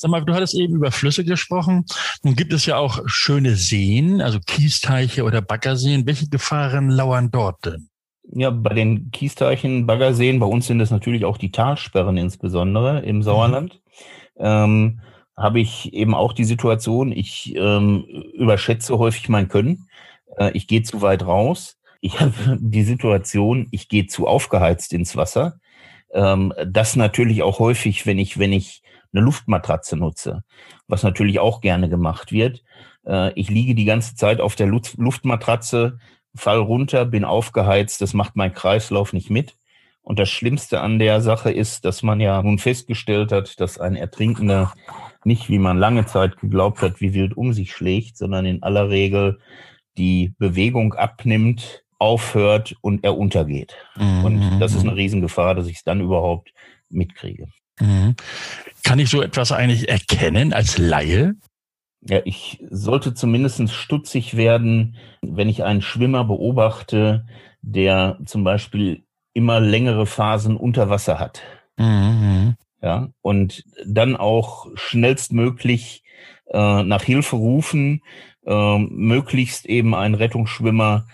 Sag 0.02 0.10
mal, 0.10 0.26
du 0.26 0.34
hattest 0.34 0.56
eben 0.56 0.78
über 0.78 0.90
Flüsse 0.90 1.24
gesprochen. 1.24 1.86
Nun 2.24 2.36
gibt 2.36 2.54
es 2.54 2.66
ja 2.66 2.78
auch 2.78 3.02
schöne 3.06 3.56
Seen, 3.56 4.20
also 4.20 4.40
Kiesteiche 4.40 5.24
oder 5.24 5.44
Baggerseen. 5.44 6.08
Welche 6.08 6.28
Gefahren 6.28 6.90
lauern 6.90 7.30
dort 7.30 7.64
denn? 7.68 7.88
Ja, 8.34 8.50
bei 8.50 8.74
den 8.74 9.12
Kiesteichen, 9.12 9.86
Baggerseen, 9.86 10.40
bei 10.40 10.48
uns 10.48 10.66
sind 10.66 10.80
es 10.80 10.90
natürlich 10.90 11.24
auch 11.24 11.38
die 11.38 11.52
Talsperren 11.52 12.18
insbesondere 12.18 13.02
im 13.02 13.18
mhm. 13.18 13.22
Sauerland. 13.22 13.80
Mhm. 14.40 14.44
Ähm, 14.44 15.02
habe 15.38 15.60
ich 15.60 15.94
eben 15.94 16.16
auch 16.16 16.34
die 16.34 16.46
Situation, 16.46 17.12
ich 17.12 17.56
ähm, 17.56 18.04
überschätze 18.34 18.98
häufig 18.98 19.30
mein 19.30 19.50
Können. 19.50 19.88
Äh, 20.36 20.50
ich 20.56 20.66
gehe 20.66 20.82
zu 20.82 21.04
weit 21.04 21.24
raus. 21.28 21.78
Ich 22.00 22.20
habe 22.20 22.34
die 22.60 22.84
Situation, 22.84 23.68
ich 23.70 23.88
gehe 23.88 24.08
zu 24.08 24.26
aufgeheizt 24.26 24.94
ins 24.94 25.16
Wasser. 25.16 25.60
Ähm, 26.12 26.54
das 26.66 26.96
natürlich 26.96 27.44
auch 27.44 27.60
häufig, 27.60 28.08
wenn 28.08 28.18
ich, 28.18 28.40
wenn 28.40 28.52
ich 28.52 28.82
eine 29.14 29.24
Luftmatratze 29.24 29.98
nutze, 29.98 30.44
was 30.88 31.04
natürlich 31.04 31.40
auch 31.40 31.62
gerne 31.62 31.90
gemacht 31.90 32.32
wird. 32.32 32.64
Äh, 33.06 33.34
ich 33.34 33.50
liege 33.50 33.76
die 33.76 33.86
ganze 33.86 34.16
Zeit 34.16 34.42
auf 34.42 34.56
der 34.56 34.68
Luftmatratze, 34.68 36.00
fall 36.36 36.60
runter, 36.60 37.06
bin 37.06 37.26
aufgeheizt, 37.26 38.02
das 38.02 38.14
macht 38.14 38.36
mein 38.36 38.54
Kreislauf 38.54 39.14
nicht 39.14 39.30
mit. 39.30 39.56
Und 40.04 40.18
das 40.18 40.30
Schlimmste 40.30 40.82
an 40.82 40.98
der 40.98 41.22
Sache 41.22 41.52
ist, 41.52 41.86
dass 41.86 42.02
man 42.02 42.20
ja 42.20 42.42
nun 42.42 42.58
festgestellt 42.58 43.32
hat, 43.32 43.60
dass 43.60 43.80
ein 43.80 43.96
Ertrinkender 43.96 44.74
nicht, 45.24 45.50
wie 45.50 45.60
man 45.60 45.78
lange 45.78 46.06
Zeit 46.06 46.38
geglaubt 46.38 46.82
hat, 46.82 47.02
wie 47.02 47.14
wild 47.14 47.38
um 47.38 47.54
sich 47.54 47.72
schlägt, 47.72 48.18
sondern 48.18 48.46
in 48.46 48.64
aller 48.64 48.90
Regel 48.90 49.40
die 49.98 50.34
Bewegung 50.40 50.96
abnimmt, 50.96 51.84
aufhört 52.00 52.76
und 52.82 53.04
er 53.04 53.16
untergeht. 53.16 53.76
Mhm. 53.96 54.26
Und 54.26 54.60
das 54.60 54.74
ist 54.74 54.82
eine 54.82 54.96
Riesengefahr, 54.96 55.54
dass 55.54 55.68
ich 55.68 55.78
es 55.78 55.84
dann 55.84 56.02
überhaupt 56.02 56.52
mitkriege. 56.90 57.48
Mhm. 57.82 58.16
Kann 58.84 59.00
ich 59.00 59.10
so 59.10 59.22
etwas 59.22 59.52
eigentlich 59.52 59.90
erkennen 59.90 60.54
als 60.54 60.78
Laie? 60.78 61.36
Ja, 62.02 62.20
ich 62.26 62.64
sollte 62.70 63.14
zumindest 63.14 63.70
stutzig 63.70 64.36
werden, 64.36 64.98
wenn 65.22 65.50
ich 65.50 65.64
einen 65.64 65.82
Schwimmer 65.82 66.24
beobachte, 66.24 67.26
der 67.62 68.18
zum 68.26 68.44
Beispiel 68.44 69.04
immer 69.34 69.60
längere 69.60 70.06
Phasen 70.06 70.58
unter 70.58 70.90
Wasser 70.90 71.20
hat. 71.20 71.42
Mhm. 71.78 72.56
Ja, 72.82 73.10
und 73.22 73.64
dann 73.86 74.16
auch 74.16 74.68
schnellstmöglich 74.74 76.04
äh, 76.48 76.84
nach 76.84 77.04
Hilfe 77.04 77.36
rufen, 77.36 78.02
äh, 78.46 78.78
möglichst 78.80 79.68
eben 79.68 79.94
ein 79.94 80.16
Rettungsschwimmer, 80.16 81.06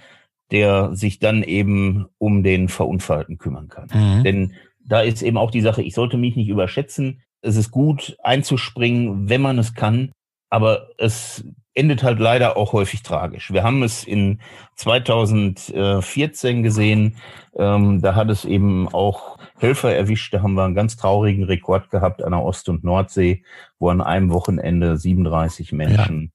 der 0.52 0.96
sich 0.96 1.20
dann 1.20 1.44
eben 1.44 2.06
um 2.18 2.44
den 2.44 2.70
Verunfallten 2.70 3.38
kümmern 3.38 3.68
kann. 3.68 3.90
Mhm. 3.94 4.24
Denn 4.24 4.54
da 4.88 5.01
ist 5.01 5.22
eben 5.22 5.38
auch 5.38 5.51
die 5.51 5.62
Sache, 5.62 5.82
ich 5.82 5.94
sollte 5.94 6.17
mich 6.17 6.36
nicht 6.36 6.50
überschätzen. 6.50 7.22
Es 7.41 7.56
ist 7.56 7.72
gut 7.72 8.17
einzuspringen, 8.24 9.29
wenn 9.29 9.41
man 9.41 9.60
es 9.60 9.75
kann, 9.75 10.12
aber 10.50 10.89
es 10.98 11.44
endet 11.74 12.01
halt 12.01 12.20
leider 12.20 12.58
auch 12.58 12.74
häufig 12.74 13.03
tragisch. 13.03 13.53
Wir 13.53 13.63
haben 13.63 13.84
es 13.84 14.03
in 14.03 14.39
2014 14.77 16.63
gesehen, 16.63 17.17
ähm, 17.56 18.01
da 18.01 18.15
hat 18.15 18.32
es 18.32 18.46
eben 18.46 18.88
auch 18.89 19.38
Helfer 19.60 19.94
erwischt, 19.94 20.34
da 20.34 20.41
haben 20.41 20.56
wir 20.56 20.63
einen 20.63 20.74
ganz 20.74 20.98
traurigen 20.98 21.44
Rekord 21.44 21.91
gehabt 21.91 22.24
an 22.24 22.32
der 22.32 22.41
Ost- 22.41 22.70
und 22.70 22.84
Nordsee, 22.84 23.44
wo 23.77 23.89
an 23.89 24.01
einem 24.01 24.32
Wochenende 24.32 24.98
37 24.98 25.72
Menschen 25.72 26.32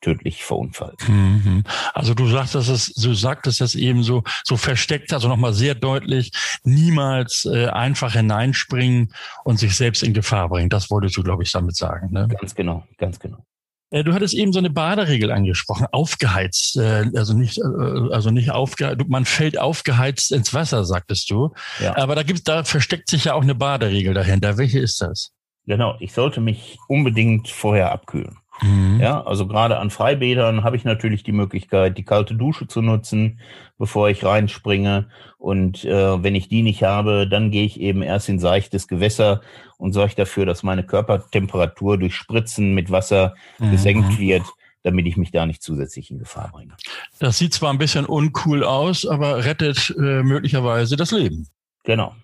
tödlich 0.00 0.44
verunfallt. 0.44 1.08
Mhm. 1.08 1.64
Also 1.94 2.14
du 2.14 2.28
sagst, 2.28 2.54
dass 2.54 2.68
es, 2.68 2.92
du 2.94 3.14
sagtest 3.14 3.60
das 3.60 3.74
eben 3.74 4.02
so, 4.02 4.22
so 4.44 4.56
versteckt, 4.56 5.12
also 5.12 5.28
nochmal 5.28 5.52
sehr 5.52 5.74
deutlich, 5.74 6.32
niemals 6.64 7.44
äh, 7.44 7.66
einfach 7.66 8.12
hineinspringen 8.12 9.12
und 9.44 9.58
sich 9.58 9.76
selbst 9.76 10.02
in 10.02 10.14
Gefahr 10.14 10.48
bringen. 10.48 10.70
Das 10.70 10.90
wolltest 10.90 11.16
du, 11.16 11.22
glaube 11.22 11.42
ich, 11.42 11.52
damit 11.52 11.76
sagen. 11.76 12.12
Ne? 12.12 12.28
Ganz 12.28 12.54
genau, 12.54 12.84
ganz 12.98 13.18
genau. 13.18 13.44
Äh, 13.90 14.04
du 14.04 14.12
hattest 14.12 14.34
eben 14.34 14.52
so 14.52 14.58
eine 14.58 14.70
Baderegel 14.70 15.32
angesprochen, 15.32 15.86
aufgeheizt, 15.92 16.76
äh, 16.76 17.10
also 17.14 17.34
nicht, 17.34 17.58
äh, 17.58 18.12
also 18.12 18.30
nicht 18.30 18.50
aufgeheizt, 18.50 19.08
man 19.08 19.24
fällt 19.24 19.58
aufgeheizt 19.58 20.32
ins 20.32 20.52
Wasser, 20.52 20.84
sagtest 20.84 21.30
du. 21.30 21.52
Ja. 21.80 21.96
Aber 21.96 22.14
da 22.14 22.22
gibt, 22.22 22.46
da 22.48 22.64
versteckt 22.64 23.08
sich 23.08 23.24
ja 23.24 23.34
auch 23.34 23.42
eine 23.42 23.54
Baderegel 23.54 24.14
dahinter. 24.14 24.58
Welche 24.58 24.78
ist 24.78 25.00
das? 25.00 25.32
Genau, 25.66 25.96
ich 26.00 26.12
sollte 26.12 26.40
mich 26.40 26.78
unbedingt 26.88 27.48
vorher 27.48 27.92
abkühlen. 27.92 28.38
Mhm. 28.62 29.00
Ja, 29.00 29.22
also 29.22 29.46
gerade 29.46 29.78
an 29.78 29.90
Freibädern 29.90 30.64
habe 30.64 30.76
ich 30.76 30.84
natürlich 30.84 31.22
die 31.22 31.32
Möglichkeit, 31.32 31.96
die 31.98 32.04
kalte 32.04 32.34
Dusche 32.34 32.66
zu 32.66 32.82
nutzen, 32.82 33.40
bevor 33.78 34.08
ich 34.08 34.24
reinspringe. 34.24 35.08
Und 35.38 35.84
äh, 35.84 36.22
wenn 36.22 36.34
ich 36.34 36.48
die 36.48 36.62
nicht 36.62 36.82
habe, 36.82 37.28
dann 37.28 37.50
gehe 37.50 37.64
ich 37.64 37.80
eben 37.80 38.02
erst 38.02 38.28
in 38.28 38.38
seichtes 38.38 38.88
Gewässer 38.88 39.40
und 39.76 39.92
sorge 39.92 40.14
dafür, 40.16 40.46
dass 40.46 40.62
meine 40.62 40.84
Körpertemperatur 40.84 41.98
durch 41.98 42.14
Spritzen 42.14 42.74
mit 42.74 42.90
Wasser 42.90 43.34
mhm. 43.58 43.70
gesenkt 43.70 44.18
wird 44.18 44.44
damit 44.84 45.06
ich 45.06 45.16
mich 45.16 45.32
da 45.32 45.44
nicht 45.44 45.62
zusätzlich 45.62 46.10
in 46.10 46.18
Gefahr 46.18 46.50
bringe. 46.52 46.74
Das 47.18 47.36
sieht 47.36 47.52
zwar 47.52 47.72
ein 47.72 47.78
bisschen 47.78 48.06
uncool 48.06 48.64
aus, 48.64 49.06
aber 49.06 49.44
rettet 49.44 49.94
äh, 49.98 50.22
möglicherweise 50.22 50.96
das 50.96 51.10
Leben. 51.10 51.48
Genau. 51.88 52.14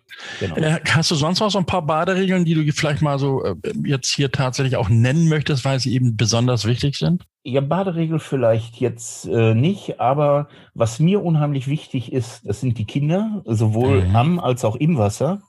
genau. 0.41 0.57
Äh, 0.57 0.79
hast 0.91 1.11
du 1.11 1.15
sonst 1.15 1.41
noch 1.41 1.51
so 1.51 1.57
ein 1.57 1.65
paar 1.65 1.81
Baderegeln, 1.81 2.45
die 2.45 2.53
du 2.53 2.71
vielleicht 2.71 3.01
mal 3.01 3.19
so 3.19 3.43
äh, 3.43 3.55
jetzt 3.83 4.15
hier 4.15 4.31
tatsächlich 4.31 4.77
auch 4.77 4.91
nennen 4.91 5.27
möchtest, 5.27 5.65
weil 5.65 5.81
sie 5.81 5.95
eben 5.95 6.19
besonders 6.19 6.67
wichtig 6.67 6.99
sind? 6.99 7.25
Ja, 7.45 7.63
Baderegel 7.63 8.19
vielleicht 8.19 8.77
jetzt 8.77 9.25
äh, 9.27 9.55
nicht, 9.55 10.01
aber 10.01 10.49
was 10.75 11.01
mir 11.01 11.25
unheimlich 11.25 11.67
wichtig 11.67 12.13
ist, 12.13 12.43
das 12.45 12.61
sind 12.61 12.77
die 12.77 12.85
Kinder, 12.85 13.41
sowohl 13.47 14.05
mhm. 14.05 14.17
am 14.17 14.39
als 14.39 14.67
auch 14.67 14.77
im 14.77 14.99
Wasser. 14.99 15.41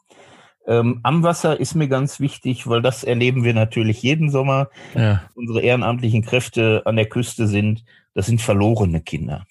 Ähm, 0.66 1.02
am 1.04 1.22
Wasser 1.22 1.60
ist 1.60 1.76
mir 1.76 1.90
ganz 1.90 2.22
wichtig, 2.22 2.68
weil 2.68 2.82
das 2.82 3.04
erleben 3.04 3.44
wir 3.44 3.54
natürlich 3.54 4.02
jeden 4.02 4.32
Sommer. 4.32 4.70
Ja. 4.94 5.24
Unsere 5.36 5.60
ehrenamtlichen 5.60 6.24
Kräfte 6.24 6.84
an 6.86 6.96
der 6.96 7.08
Küste 7.08 7.48
sind, 7.48 7.84
das 8.14 8.28
sind 8.28 8.42
verlorene 8.42 9.02
Kinder. 9.02 9.46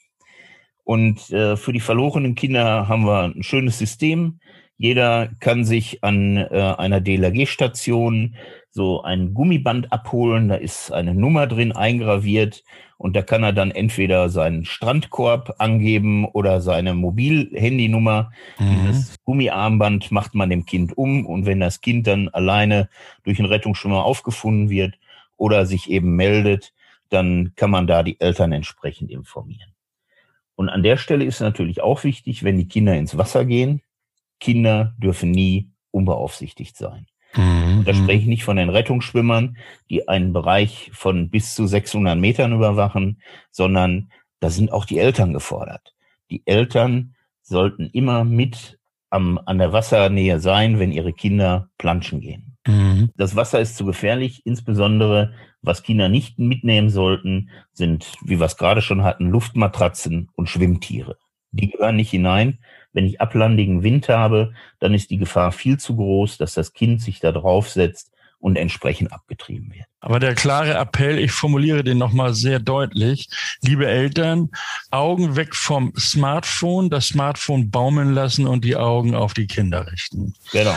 Und 0.84 1.30
äh, 1.30 1.56
für 1.56 1.72
die 1.72 1.80
verlorenen 1.80 2.34
Kinder 2.34 2.88
haben 2.88 3.06
wir 3.06 3.24
ein 3.34 3.42
schönes 3.42 3.78
System. 3.78 4.38
Jeder 4.76 5.30
kann 5.40 5.64
sich 5.64 6.04
an 6.04 6.36
äh, 6.36 6.74
einer 6.76 7.00
DLRG-Station 7.00 8.36
so 8.70 9.02
ein 9.02 9.32
Gummiband 9.32 9.92
abholen. 9.92 10.48
Da 10.48 10.56
ist 10.56 10.92
eine 10.92 11.14
Nummer 11.14 11.46
drin 11.46 11.72
eingraviert 11.72 12.64
und 12.98 13.14
da 13.14 13.22
kann 13.22 13.44
er 13.44 13.52
dann 13.52 13.70
entweder 13.70 14.28
seinen 14.28 14.64
Strandkorb 14.64 15.54
angeben 15.58 16.24
oder 16.24 16.60
seine 16.60 16.94
Mobilhandynummer. 16.94 18.32
Mhm. 18.58 18.86
Das 18.88 19.14
Gummiarmband 19.24 20.10
macht 20.10 20.34
man 20.34 20.50
dem 20.50 20.66
Kind 20.66 20.98
um 20.98 21.24
und 21.24 21.46
wenn 21.46 21.60
das 21.60 21.80
Kind 21.80 22.06
dann 22.06 22.28
alleine 22.30 22.88
durch 23.22 23.38
einen 23.38 23.48
Rettungsschwimmer 23.48 24.04
aufgefunden 24.04 24.70
wird 24.70 24.98
oder 25.36 25.66
sich 25.66 25.88
eben 25.88 26.16
meldet, 26.16 26.72
dann 27.10 27.52
kann 27.54 27.70
man 27.70 27.86
da 27.86 28.02
die 28.02 28.18
Eltern 28.20 28.52
entsprechend 28.52 29.10
informieren. 29.10 29.73
Und 30.56 30.68
an 30.68 30.82
der 30.82 30.96
Stelle 30.96 31.24
ist 31.24 31.40
natürlich 31.40 31.82
auch 31.82 32.04
wichtig, 32.04 32.44
wenn 32.44 32.56
die 32.56 32.68
Kinder 32.68 32.96
ins 32.96 33.16
Wasser 33.16 33.44
gehen, 33.44 33.82
Kinder 34.40 34.94
dürfen 34.98 35.30
nie 35.30 35.70
unbeaufsichtigt 35.90 36.76
sein. 36.76 37.06
Mhm. 37.36 37.84
Da 37.84 37.94
spreche 37.94 38.20
ich 38.20 38.26
nicht 38.26 38.44
von 38.44 38.56
den 38.56 38.68
Rettungsschwimmern, 38.68 39.56
die 39.90 40.08
einen 40.08 40.32
Bereich 40.32 40.90
von 40.92 41.30
bis 41.30 41.54
zu 41.54 41.66
600 41.66 42.18
Metern 42.18 42.52
überwachen, 42.52 43.20
sondern 43.50 44.10
da 44.40 44.50
sind 44.50 44.72
auch 44.72 44.84
die 44.84 44.98
Eltern 44.98 45.32
gefordert. 45.32 45.94
Die 46.30 46.42
Eltern 46.46 47.14
sollten 47.42 47.88
immer 47.92 48.24
mit 48.24 48.78
am, 49.10 49.38
an 49.44 49.58
der 49.58 49.72
Wassernähe 49.72 50.40
sein, 50.40 50.78
wenn 50.78 50.92
ihre 50.92 51.12
Kinder 51.12 51.68
planschen 51.78 52.20
gehen. 52.20 52.53
Mhm. 52.66 53.10
Das 53.16 53.36
Wasser 53.36 53.60
ist 53.60 53.76
zu 53.76 53.84
gefährlich, 53.84 54.42
insbesondere 54.44 55.34
was 55.62 55.82
Kinder 55.82 56.08
nicht 56.08 56.38
mitnehmen 56.38 56.90
sollten, 56.90 57.50
sind, 57.72 58.12
wie 58.22 58.38
wir 58.38 58.46
es 58.46 58.56
gerade 58.56 58.82
schon 58.82 59.02
hatten, 59.02 59.30
Luftmatratzen 59.30 60.30
und 60.34 60.48
Schwimmtiere. 60.48 61.16
Die 61.52 61.70
gehören 61.70 61.96
nicht 61.96 62.10
hinein. 62.10 62.58
Wenn 62.92 63.06
ich 63.06 63.20
ablandigen 63.20 63.82
Wind 63.82 64.08
habe, 64.08 64.52
dann 64.78 64.94
ist 64.94 65.10
die 65.10 65.18
Gefahr 65.18 65.52
viel 65.52 65.78
zu 65.78 65.96
groß, 65.96 66.36
dass 66.38 66.54
das 66.54 66.72
Kind 66.72 67.00
sich 67.00 67.20
da 67.20 67.32
draufsetzt 67.32 68.12
und 68.38 68.56
entsprechend 68.56 69.10
abgetrieben 69.12 69.72
wird. 69.72 69.86
Aber 70.00 70.20
der 70.20 70.34
klare 70.34 70.74
Appell, 70.74 71.18
ich 71.18 71.32
formuliere 71.32 71.82
den 71.82 71.96
nochmal 71.96 72.34
sehr 72.34 72.58
deutlich. 72.58 73.30
Liebe 73.62 73.86
Eltern, 73.86 74.50
Augen 74.90 75.34
weg 75.34 75.54
vom 75.54 75.94
Smartphone, 75.96 76.90
das 76.90 77.08
Smartphone 77.08 77.70
baumeln 77.70 78.12
lassen 78.12 78.46
und 78.46 78.64
die 78.64 78.76
Augen 78.76 79.14
auf 79.14 79.32
die 79.32 79.46
Kinder 79.46 79.90
richten. 79.90 80.34
Genau. 80.52 80.76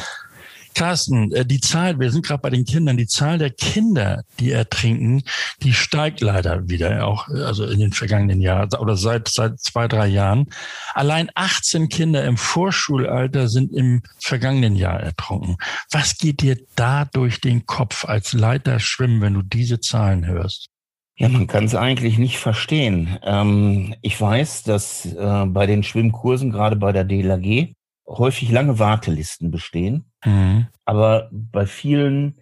Carsten, 0.77 1.31
äh, 1.31 1.43
die 1.43 1.60
Zahl, 1.60 2.00
wir 2.00 2.12
sind 2.12 2.24
gerade 2.24 2.41
bei 2.41 2.51
den 2.51 2.63
Kindern, 2.63 2.98
die 2.98 3.07
Zahl 3.07 3.39
der 3.39 3.50
Kinder, 3.50 4.22
die 4.39 4.51
ertrinken, 4.51 5.24
die 5.63 5.74
steigt 5.74 6.22
leider 6.22 6.69
wieder, 6.69 7.07
auch 7.07 7.29
also 7.29 7.65
in 7.65 7.79
den 7.79 7.93
vergangenen 7.93 8.41
Jahren 8.41 8.69
oder 8.79 8.96
seit 8.96 9.27
seit 9.27 9.60
zwei, 9.60 9.88
drei 9.88 10.05
Jahren. 10.05 10.51
Allein 10.93 11.31
18 11.34 11.89
Kinder 11.89 12.24
im 12.25 12.38
Vorschulalter 12.38 13.48
sind 13.48 13.74
im 13.74 14.03
vergangenen 14.19 14.75
Jahr 14.75 15.00
ertrunken. 15.00 15.57
Was 15.89 16.15
geht 16.19 16.43
dir 16.43 16.60
da 16.75 17.05
durch 17.05 17.41
den 17.41 17.65
Kopf 17.65 18.05
als 18.05 18.34
Leiter 18.34 18.79
Schwimmen, 18.79 19.19
wenn 19.22 19.34
du 19.34 19.41
diese 19.41 19.79
Zahlen 19.79 20.27
hörst? 20.27 20.67
Ja, 21.15 21.27
man 21.29 21.48
kann 21.48 21.65
es 21.65 21.74
eigentlich 21.74 22.19
nicht 22.19 22.38
verstehen. 22.38 23.17
Ähm, 23.24 23.96
ich 24.03 24.22
weiß, 24.22 24.62
dass 24.62 25.07
äh, 25.07 25.46
bei 25.48 25.65
den 25.65 25.81
Schwimmkursen, 25.81 26.51
gerade 26.51 26.75
bei 26.75 26.91
der 26.91 27.03
DLAG, 27.03 27.74
häufig 28.07 28.51
lange 28.51 28.79
Wartelisten 28.79 29.51
bestehen. 29.51 30.12
Mhm. 30.27 30.67
Aber 30.86 31.29
bei 31.31 31.65
vielen 31.65 32.36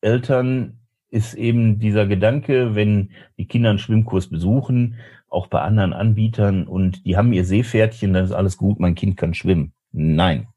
Eltern 0.00 0.78
ist 1.10 1.34
eben 1.34 1.78
dieser 1.78 2.06
Gedanke, 2.06 2.74
wenn 2.74 3.10
die 3.36 3.46
Kinder 3.46 3.70
einen 3.70 3.78
Schwimmkurs 3.78 4.28
besuchen, 4.28 4.98
auch 5.28 5.46
bei 5.46 5.60
anderen 5.60 5.92
Anbietern 5.92 6.66
und 6.66 7.04
die 7.06 7.16
haben 7.16 7.32
ihr 7.32 7.44
Seepferdchen, 7.44 8.12
dann 8.12 8.24
ist 8.24 8.32
alles 8.32 8.56
gut, 8.56 8.80
mein 8.80 8.94
Kind 8.94 9.16
kann 9.16 9.34
schwimmen. 9.34 9.72
Nein. 9.92 10.48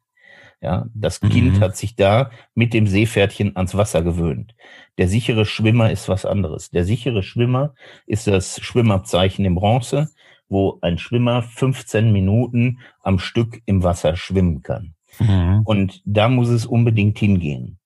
Ja, 0.61 0.87
das 0.93 1.21
mhm. 1.21 1.29
Kind 1.29 1.59
hat 1.59 1.75
sich 1.75 1.95
da 1.95 2.31
mit 2.55 2.73
dem 2.73 2.87
Seepferdchen 2.87 3.55
ans 3.57 3.75
Wasser 3.75 4.01
gewöhnt. 4.01 4.55
Der 4.97 5.07
sichere 5.07 5.45
Schwimmer 5.45 5.91
ist 5.91 6.07
was 6.07 6.25
anderes. 6.25 6.69
Der 6.69 6.85
sichere 6.85 7.21
Schwimmer 7.21 7.73
ist 8.05 8.27
das 8.27 8.61
Schwimmabzeichen 8.61 9.43
in 9.43 9.55
Bronze 9.55 10.09
wo 10.53 10.77
ein 10.81 10.97
Schwimmer 10.97 11.41
15 11.41 12.13
Minuten 12.13 12.79
am 13.01 13.19
Stück 13.19 13.61
im 13.65 13.83
Wasser 13.83 14.15
schwimmen 14.15 14.61
kann. 14.61 14.93
Mhm. 15.19 15.61
Und 15.65 16.01
da 16.05 16.29
muss 16.29 16.49
es 16.49 16.65
unbedingt 16.65 17.17
hingehen. 17.19 17.79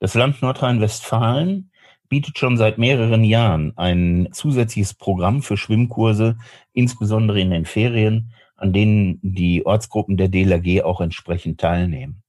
Das 0.00 0.14
Land 0.14 0.42
Nordrhein-Westfalen 0.42 1.70
bietet 2.08 2.38
schon 2.38 2.56
seit 2.56 2.76
mehreren 2.76 3.24
Jahren 3.24 3.72
ein 3.76 4.28
zusätzliches 4.32 4.94
Programm 4.94 5.42
für 5.42 5.56
Schwimmkurse, 5.56 6.36
insbesondere 6.72 7.40
in 7.40 7.50
den 7.50 7.64
Ferien, 7.64 8.32
an 8.56 8.72
denen 8.72 9.18
die 9.22 9.64
Ortsgruppen 9.64 10.16
der 10.16 10.28
DLRG 10.28 10.82
auch 10.82 11.00
entsprechend 11.00 11.60
teilnehmen. 11.60 12.22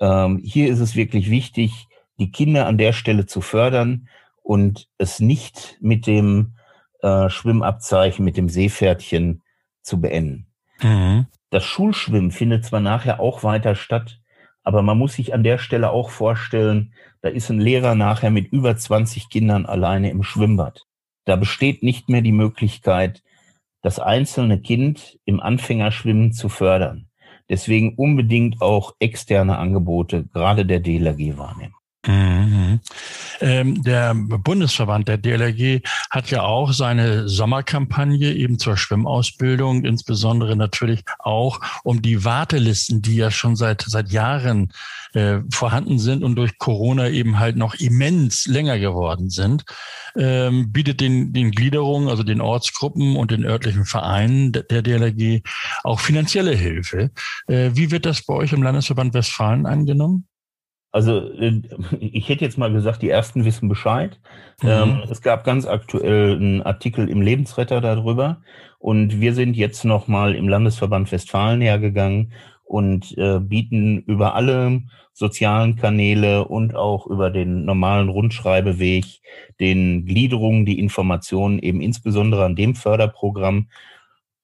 Ähm, 0.00 0.40
hier 0.42 0.68
ist 0.68 0.80
es 0.80 0.96
wirklich 0.96 1.30
wichtig, 1.30 1.86
die 2.18 2.30
Kinder 2.30 2.66
an 2.66 2.78
der 2.78 2.92
Stelle 2.92 3.26
zu 3.26 3.40
fördern 3.40 4.08
und 4.42 4.88
es 4.98 5.20
nicht 5.20 5.78
mit 5.80 6.06
dem 6.06 6.54
äh, 7.02 7.28
Schwimmabzeichen, 7.28 8.24
mit 8.24 8.36
dem 8.36 8.48
Seepferdchen 8.48 9.42
zu 9.82 10.00
beenden. 10.00 10.46
Mhm. 10.82 11.26
Das 11.50 11.64
Schulschwimmen 11.64 12.30
findet 12.30 12.64
zwar 12.64 12.80
nachher 12.80 13.20
auch 13.20 13.44
weiter 13.44 13.74
statt, 13.74 14.20
aber 14.62 14.82
man 14.82 14.98
muss 14.98 15.14
sich 15.14 15.34
an 15.34 15.44
der 15.44 15.58
Stelle 15.58 15.90
auch 15.90 16.10
vorstellen, 16.10 16.94
da 17.20 17.28
ist 17.28 17.50
ein 17.50 17.60
Lehrer 17.60 17.94
nachher 17.94 18.30
mit 18.30 18.52
über 18.52 18.76
20 18.76 19.28
Kindern 19.28 19.66
alleine 19.66 20.10
im 20.10 20.22
Schwimmbad. 20.22 20.82
Da 21.24 21.36
besteht 21.36 21.82
nicht 21.82 22.08
mehr 22.08 22.22
die 22.22 22.32
Möglichkeit, 22.32 23.22
das 23.82 23.98
einzelne 23.98 24.60
Kind 24.60 25.18
im 25.24 25.40
Anfängerschwimmen 25.40 26.32
zu 26.32 26.48
fördern. 26.48 27.08
Deswegen 27.50 27.94
unbedingt 27.96 28.62
auch 28.62 28.94
externe 28.98 29.58
Angebote, 29.58 30.24
gerade 30.32 30.64
der 30.64 30.80
DLRG 30.80 31.36
wahrnehmen. 31.36 31.74
Mhm. 32.06 32.80
Ähm, 33.40 33.82
der 33.82 34.14
Bundesverband 34.14 35.08
der 35.08 35.16
DLRG 35.16 35.80
hat 36.10 36.30
ja 36.30 36.42
auch 36.42 36.72
seine 36.72 37.28
Sommerkampagne 37.28 38.34
eben 38.34 38.58
zur 38.58 38.76
Schwimmausbildung, 38.76 39.84
insbesondere 39.84 40.54
natürlich 40.54 41.02
auch 41.18 41.60
um 41.82 42.02
die 42.02 42.24
Wartelisten, 42.24 43.00
die 43.00 43.16
ja 43.16 43.30
schon 43.30 43.56
seit 43.56 43.82
seit 43.82 44.10
Jahren 44.10 44.72
äh, 45.14 45.38
vorhanden 45.50 45.98
sind 45.98 46.22
und 46.24 46.36
durch 46.36 46.58
Corona 46.58 47.08
eben 47.08 47.38
halt 47.38 47.56
noch 47.56 47.74
immens 47.74 48.46
länger 48.46 48.78
geworden 48.78 49.30
sind, 49.30 49.64
ähm, 50.16 50.72
bietet 50.72 51.00
den 51.00 51.32
den 51.32 51.52
Gliederungen, 51.52 52.08
also 52.08 52.22
den 52.22 52.42
Ortsgruppen 52.42 53.16
und 53.16 53.30
den 53.30 53.44
örtlichen 53.44 53.86
Vereinen 53.86 54.52
der, 54.52 54.64
der 54.64 54.82
DLRG 54.82 55.42
auch 55.84 56.00
finanzielle 56.00 56.54
Hilfe. 56.54 57.10
Äh, 57.46 57.70
wie 57.74 57.90
wird 57.90 58.04
das 58.04 58.22
bei 58.22 58.34
euch 58.34 58.52
im 58.52 58.62
Landesverband 58.62 59.14
Westfalen 59.14 59.64
angenommen? 59.64 60.26
Also 60.94 61.28
äh, 61.32 61.60
ich 61.98 62.28
hätte 62.28 62.44
jetzt 62.44 62.56
mal 62.56 62.72
gesagt, 62.72 63.02
die 63.02 63.10
ersten 63.10 63.44
wissen 63.44 63.68
Bescheid. 63.68 64.20
Mhm. 64.62 64.68
Ähm, 64.68 65.02
es 65.10 65.22
gab 65.22 65.42
ganz 65.42 65.66
aktuell 65.66 66.36
einen 66.36 66.62
Artikel 66.62 67.08
im 67.08 67.20
Lebensretter 67.20 67.80
darüber 67.80 68.42
und 68.78 69.20
wir 69.20 69.34
sind 69.34 69.56
jetzt 69.56 69.84
nochmal 69.84 70.36
im 70.36 70.48
Landesverband 70.48 71.10
Westfalen 71.10 71.60
hergegangen 71.60 72.32
und 72.62 73.18
äh, 73.18 73.40
bieten 73.40 74.02
über 74.02 74.36
alle 74.36 74.82
sozialen 75.12 75.74
Kanäle 75.74 76.46
und 76.46 76.76
auch 76.76 77.08
über 77.08 77.30
den 77.30 77.64
normalen 77.64 78.08
Rundschreibeweg 78.08 79.04
den 79.58 80.06
Gliederungen 80.06 80.64
die 80.64 80.78
Informationen 80.78 81.58
eben 81.58 81.80
insbesondere 81.80 82.44
an 82.44 82.54
dem 82.54 82.76
Förderprogramm, 82.76 83.68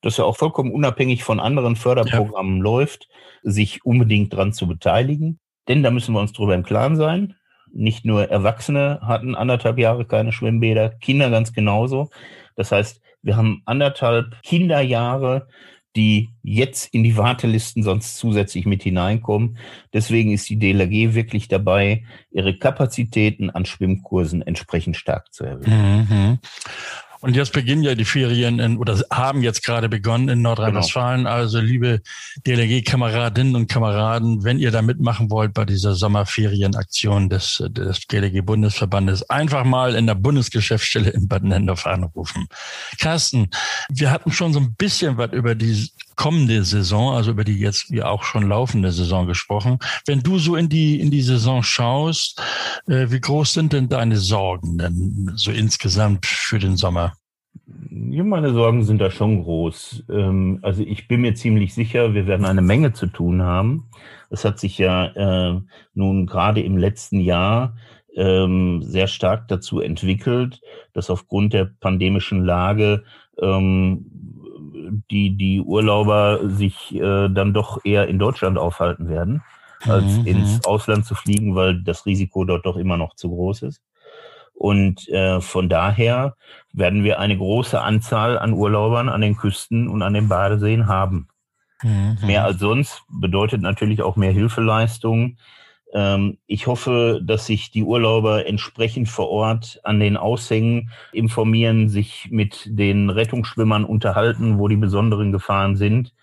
das 0.02 0.16
ja 0.16 0.25
auch 0.25 0.37
vollkommen 0.37 0.73
unabhängig 0.73 1.23
von 1.23 1.38
anderen 1.38 1.76
Förderprogrammen 1.76 2.57
ja. 2.57 2.62
läuft, 2.64 3.09
sich 3.45 3.85
unbedingt 3.85 4.35
dran 4.35 4.52
zu 4.52 4.66
beteiligen. 4.66 5.38
Denn 5.69 5.83
da 5.83 5.90
müssen 5.90 6.14
wir 6.14 6.21
uns 6.21 6.33
drüber 6.33 6.55
im 6.55 6.62
Klaren 6.62 6.97
sein. 6.97 7.35
Nicht 7.73 8.05
nur 8.05 8.29
Erwachsene 8.29 9.00
hatten 9.02 9.35
anderthalb 9.35 9.79
Jahre 9.79 10.05
keine 10.05 10.33
Schwimmbäder, 10.33 10.90
Kinder 10.90 11.31
ganz 11.31 11.52
genauso. 11.52 12.11
Das 12.57 12.73
heißt, 12.73 13.00
wir 13.23 13.37
haben 13.37 13.62
anderthalb 13.64 14.43
Kinderjahre, 14.43 15.47
die 15.97 16.31
jetzt 16.43 16.93
in 16.95 17.02
die 17.02 17.17
Wartelisten 17.17 17.83
sonst 17.83 18.17
zusätzlich 18.17 18.64
mit 18.64 18.83
hineinkommen. 18.83 19.59
Deswegen 19.93 20.33
ist 20.33 20.49
die 20.49 20.59
DLRG 20.59 21.14
wirklich 21.14 21.49
dabei, 21.49 22.05
ihre 22.31 22.57
Kapazitäten 22.57 23.50
an 23.50 23.64
Schwimmkursen 23.64 24.43
entsprechend 24.43 24.97
stark 24.97 25.33
zu 25.33 25.45
erhöhen. 25.45 26.07
Mhm. 26.09 26.38
Und 27.20 27.36
jetzt 27.36 27.52
beginnen 27.52 27.82
ja 27.82 27.94
die 27.94 28.06
Ferien 28.06 28.58
in, 28.58 28.78
oder 28.78 28.98
haben 29.10 29.42
jetzt 29.42 29.62
gerade 29.62 29.88
begonnen 29.90 30.28
in 30.30 30.42
Nordrhein-Westfalen. 30.42 31.24
Genau. 31.24 31.30
Also 31.30 31.60
liebe 31.60 32.00
DLG-Kameradinnen 32.46 33.56
und 33.56 33.68
Kameraden, 33.68 34.42
wenn 34.42 34.58
ihr 34.58 34.70
da 34.70 34.80
mitmachen 34.80 35.30
wollt 35.30 35.52
bei 35.52 35.66
dieser 35.66 35.94
Sommerferienaktion 35.94 37.28
des, 37.28 37.62
des 37.70 38.06
DLG-Bundesverbandes, 38.06 39.28
einfach 39.28 39.64
mal 39.64 39.94
in 39.94 40.06
der 40.06 40.14
Bundesgeschäftsstelle 40.14 41.10
in 41.10 41.28
Bad 41.28 41.44
Nendorf 41.44 41.86
anrufen. 41.86 42.48
Carsten, 42.98 43.50
wir 43.90 44.11
hatten 44.11 44.33
schon 44.33 44.54
so 44.54 44.61
ein 44.61 44.74
bisschen 44.74 45.18
was 45.18 45.33
über 45.33 45.54
die 45.54 45.90
kommende 46.16 46.64
Saison, 46.64 47.14
also 47.14 47.30
über 47.30 47.44
die 47.44 47.59
jetzt 47.59 47.90
ja 47.90 48.06
auch 48.06 48.24
schon 48.24 48.48
laufende 48.48 48.92
Saison 48.92 49.26
gesprochen. 49.26 49.78
Wenn 50.06 50.22
du 50.22 50.38
so 50.38 50.56
in 50.56 50.68
die, 50.68 51.00
in 51.00 51.11
die 51.11 51.22
Saison 51.22 51.62
schaust, 51.62 52.40
äh, 52.88 53.11
wie 53.11 53.20
groß 53.20 53.54
sind 53.54 53.72
denn 53.72 53.88
deine 53.88 54.18
Sorgen 54.18 54.78
denn 54.78 55.33
so 55.35 55.50
insgesamt 55.50 56.26
für 56.26 56.59
den 56.59 56.76
Sommer? 56.76 57.10
Ja, 57.90 58.24
meine 58.24 58.52
Sorgen 58.52 58.83
sind 58.83 59.00
da 59.00 59.11
schon 59.11 59.42
groß. 59.42 60.04
Ähm, 60.11 60.59
also 60.62 60.83
ich 60.83 61.09
bin 61.09 61.20
mir 61.20 61.35
ziemlich 61.35 61.74
sicher, 61.74 62.14
wir 62.14 62.26
werden 62.26 62.46
eine 62.46 62.62
Menge 62.62 62.92
zu 62.92 63.06
tun 63.06 63.42
haben. 63.42 63.88
Es 64.30 64.44
hat 64.44 64.59
sich 64.59 64.78
ja 64.78 65.06
äh, 65.06 65.61
nun 65.94 66.26
gerade 66.26 66.61
im 66.62 66.76
letzten 66.76 67.20
Jahr 67.20 67.76
ähm, 68.16 68.83
sehr 68.83 69.06
stark 69.06 69.48
dazu 69.48 69.80
entwickelt, 69.80 70.61
dass 70.92 71.11
aufgrund 71.11 71.52
der 71.52 71.70
pandemischen 71.80 72.44
Lage 72.44 73.04
ähm, 73.40 74.06
die, 75.11 75.37
die 75.37 75.61
Urlauber 75.61 76.48
sich 76.48 76.94
äh, 76.94 77.28
dann 77.28 77.54
doch 77.54 77.85
eher 77.85 78.09
in 78.09 78.18
Deutschland 78.18 78.59
aufhalten 78.59 79.09
werden, 79.09 79.42
als 79.83 80.18
mhm. 80.18 80.26
ins 80.26 80.64
Ausland 80.64 81.06
zu 81.06 81.14
fliegen, 81.14 81.54
weil 81.54 81.83
das 81.83 82.06
Risiko 82.06 82.44
dort 82.44 82.66
doch 82.66 82.76
immer 82.76 82.96
noch 82.96 83.14
zu 83.14 83.28
groß 83.30 83.62
ist. 83.62 83.83
Und 84.61 85.09
äh, 85.09 85.40
von 85.40 85.70
daher 85.70 86.37
werden 86.75 87.03
wir 87.03 87.18
eine 87.18 87.35
große 87.35 87.81
Anzahl 87.81 88.38
an 88.38 88.53
Urlaubern 88.53 89.09
an 89.09 89.23
den 89.23 89.35
Küsten 89.37 89.88
und 89.88 90.03
an 90.03 90.12
den 90.12 90.29
Badeseen 90.29 90.87
haben. 90.87 91.29
Mhm. 91.83 92.18
Mehr 92.27 92.44
als 92.44 92.59
sonst 92.59 93.03
bedeutet 93.09 93.62
natürlich 93.62 94.03
auch 94.03 94.16
mehr 94.16 94.33
Hilfeleistung, 94.33 95.38
ähm, 95.92 96.37
ich 96.46 96.66
hoffe, 96.66 97.20
dass 97.25 97.46
sich 97.46 97.70
die 97.70 97.83
Urlauber 97.85 98.46
entsprechend 98.46 99.09
vor 99.09 99.31
Ort 99.31 99.81
an 99.83 99.99
den 99.99 100.16
Aushängen 100.16 100.90
informieren, 101.12 101.88
sich 101.88 102.29
mit 102.31 102.66
den 102.66 103.11
Rettungsschwimmern 103.11 103.85
unterhalten, 103.85 104.59
wo 104.59 104.68
die 104.68 104.77
besonderen 104.77 105.33
Gefahren 105.33 105.77
sind. 105.77 106.14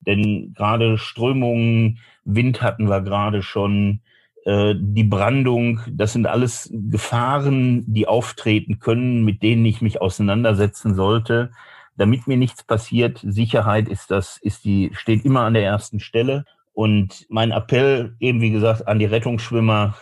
Denn 0.00 0.54
gerade 0.54 0.98
Strömungen, 0.98 1.98
Wind 2.24 2.62
hatten 2.62 2.88
wir 2.88 3.02
gerade 3.02 3.42
schon, 3.42 4.00
die 4.44 5.04
Brandung, 5.04 5.80
das 5.88 6.14
sind 6.14 6.26
alles 6.26 6.68
Gefahren, 6.72 7.84
die 7.86 8.08
auftreten 8.08 8.80
können, 8.80 9.24
mit 9.24 9.42
denen 9.42 9.64
ich 9.64 9.80
mich 9.80 10.00
auseinandersetzen 10.00 10.94
sollte. 10.94 11.52
Damit 11.96 12.26
mir 12.26 12.36
nichts 12.36 12.64
passiert, 12.64 13.20
Sicherheit 13.22 13.88
ist 13.88 14.10
das, 14.10 14.38
ist 14.38 14.64
die, 14.64 14.90
steht 14.94 15.24
immer 15.24 15.42
an 15.42 15.54
der 15.54 15.64
ersten 15.64 16.00
Stelle. 16.00 16.44
Und 16.72 17.26
mein 17.28 17.50
Appell 17.52 18.16
eben, 18.18 18.40
wie 18.40 18.50
gesagt, 18.50 18.88
an 18.88 18.98
die 18.98 19.04
Rettungsschwimmer, 19.04 19.94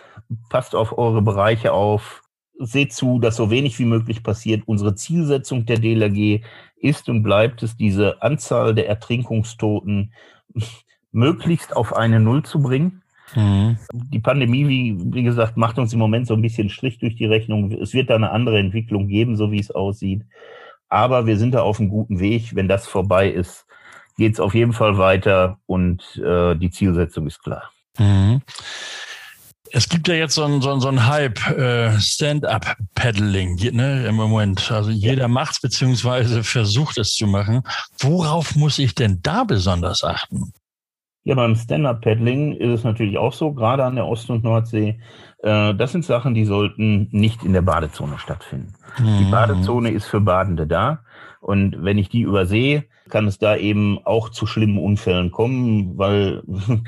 passt 0.49 0.75
auf 0.75 0.97
eure 0.97 1.21
Bereiche 1.21 1.73
auf, 1.73 2.23
seht 2.59 2.93
zu, 2.93 3.19
dass 3.19 3.37
so 3.37 3.51
wenig 3.51 3.79
wie 3.79 3.85
möglich 3.85 4.23
passiert. 4.23 4.63
Unsere 4.67 4.95
Zielsetzung 4.95 5.67
der 5.67 5.79
DLRG 5.79 6.43
ist 6.77 7.09
und 7.09 7.23
bleibt 7.23 7.63
es, 7.63 7.77
diese 7.77 8.23
Anzahl 8.23 8.75
der 8.75 8.89
Ertrinkungstoten 8.89 10.13
möglichst 11.13 11.75
auf 11.77 11.95
eine 11.97 12.21
Null 12.21 12.45
zu 12.45 12.63
bringen. 12.63 13.00
Mhm. 13.35 13.77
Die 13.93 14.21
Pandemie, 14.21 14.69
wie, 14.69 14.97
wie 14.99 15.23
gesagt, 15.23 15.57
macht 15.57 15.79
uns 15.79 15.93
im 15.93 15.99
Moment 15.99 16.27
so 16.27 16.35
ein 16.35 16.43
bisschen 16.43 16.69
Strich 16.69 16.99
durch 16.99 17.17
die 17.17 17.27
Rechnung. 17.27 17.73
Es 17.73 17.95
wird 17.95 18.11
da 18.11 18.17
eine 18.17 18.31
andere 18.31 18.59
Entwicklung 18.59 19.09
geben, 19.09 19.37
so 19.37 19.51
wie 19.53 19.61
es 19.61 19.71
aussieht. 19.71 20.25
Aber 20.89 21.27
wir 21.27 21.37
sind 21.39 21.55
da 21.55 21.63
auf 21.63 21.79
einem 21.79 21.89
guten 21.89 22.19
Weg. 22.21 22.55
Wenn 22.55 22.69
das 22.69 22.87
vorbei 22.87 23.31
ist, 23.31 23.67
geht 24.17 24.35
es 24.35 24.41
auf 24.41 24.55
jeden 24.55 24.73
Fall 24.73 24.99
weiter 24.99 25.59
und 25.67 26.21
äh, 26.25 26.55
die 26.57 26.71
Zielsetzung 26.71 27.27
ist 27.27 27.43
klar. 27.43 27.71
Mhm. 27.99 28.43
Es 29.73 29.89
gibt 29.89 30.09
ja 30.09 30.15
jetzt 30.15 30.35
so 30.35 30.43
einen 30.43 30.61
so 30.61 30.81
so 30.81 30.89
ein 30.89 31.07
Hype, 31.07 31.47
äh, 31.51 31.99
Stand-up-Paddling 32.01 33.55
ne, 33.73 34.07
im 34.07 34.17
Moment. 34.17 34.71
Also 34.73 34.91
jeder 34.91 35.23
ja. 35.23 35.29
macht 35.29 35.53
es 35.53 35.61
beziehungsweise 35.61 36.43
versucht 36.43 36.99
es 36.99 37.15
zu 37.15 37.29
machen. 37.29 37.63
Worauf 38.01 38.57
muss 38.57 38.81
ich 38.81 38.97
denn 38.97 39.21
da 39.23 39.45
besonders 39.45 40.03
achten? 40.03 40.53
Ja, 41.23 41.35
beim 41.35 41.55
Stand-up-Paddling 41.55 42.53
ist 42.53 42.71
es 42.71 42.85
natürlich 42.85 43.19
auch 43.19 43.35
so, 43.35 43.53
gerade 43.53 43.85
an 43.85 43.97
der 43.97 44.07
Ost- 44.07 44.31
und 44.31 44.43
Nordsee. 44.43 45.01
Äh, 45.43 45.75
das 45.75 45.93
sind 45.93 46.05
Sachen, 46.05 46.35
die 46.35 46.47
sollten 46.47 47.09
nicht 47.11 47.45
in 47.45 47.53
der 47.53 47.63
Badezone 47.63 48.19
stattfinden. 48.19 48.73
Mhm. 48.99 49.19
Die 49.19 49.31
Badezone 49.31 49.91
ist 49.91 50.07
für 50.07 50.21
Badende 50.21 50.67
da. 50.67 51.05
Und 51.41 51.83
wenn 51.83 51.99
ich 51.99 52.09
die 52.09 52.23
übersehe, 52.23 52.85
kann 53.11 53.27
es 53.27 53.39
da 53.39 53.57
eben 53.57 53.99
auch 54.05 54.31
zu 54.31 54.47
schlimmen 54.47 54.79
Unfällen 54.79 55.31
kommen, 55.31 55.99
weil 55.99 56.43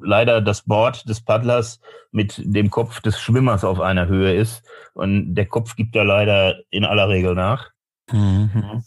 leider 0.00 0.40
das 0.40 0.62
Board 0.62 1.08
des 1.08 1.20
Paddlers 1.22 1.80
mit 2.10 2.40
dem 2.44 2.70
Kopf 2.70 3.00
des 3.00 3.18
Schwimmers 3.18 3.64
auf 3.64 3.80
einer 3.80 4.06
Höhe 4.06 4.34
ist. 4.34 4.62
Und 4.94 5.34
der 5.34 5.46
Kopf 5.46 5.76
gibt 5.76 5.94
da 5.94 6.02
leider 6.02 6.56
in 6.70 6.84
aller 6.84 7.08
Regel 7.08 7.34
nach. 7.34 7.70
Mhm. 8.10 8.82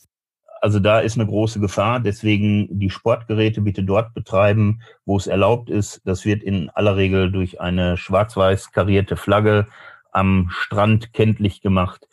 Also 0.62 0.80
da 0.80 1.00
ist 1.00 1.18
eine 1.18 1.26
große 1.26 1.60
Gefahr. 1.60 2.00
Deswegen 2.00 2.68
die 2.80 2.92
Sportgeräte 2.92 3.62
bitte 3.62 3.84
dort 3.84 4.14
betreiben, 4.14 4.82
wo 5.06 5.18
es 5.18 5.26
erlaubt 5.26 5.72
ist. 5.72 6.02
Das 6.06 6.24
wird 6.24 6.44
in 6.44 6.70
aller 6.70 6.96
Regel 6.96 7.32
durch 7.32 7.60
eine 7.60 7.98
schwarz-weiß 7.98 8.72
karierte 8.72 9.18
Flagge 9.18 9.68
am 10.12 10.50
Strand 10.52 11.14
kenntlich 11.14 11.62
gemacht. 11.62 12.08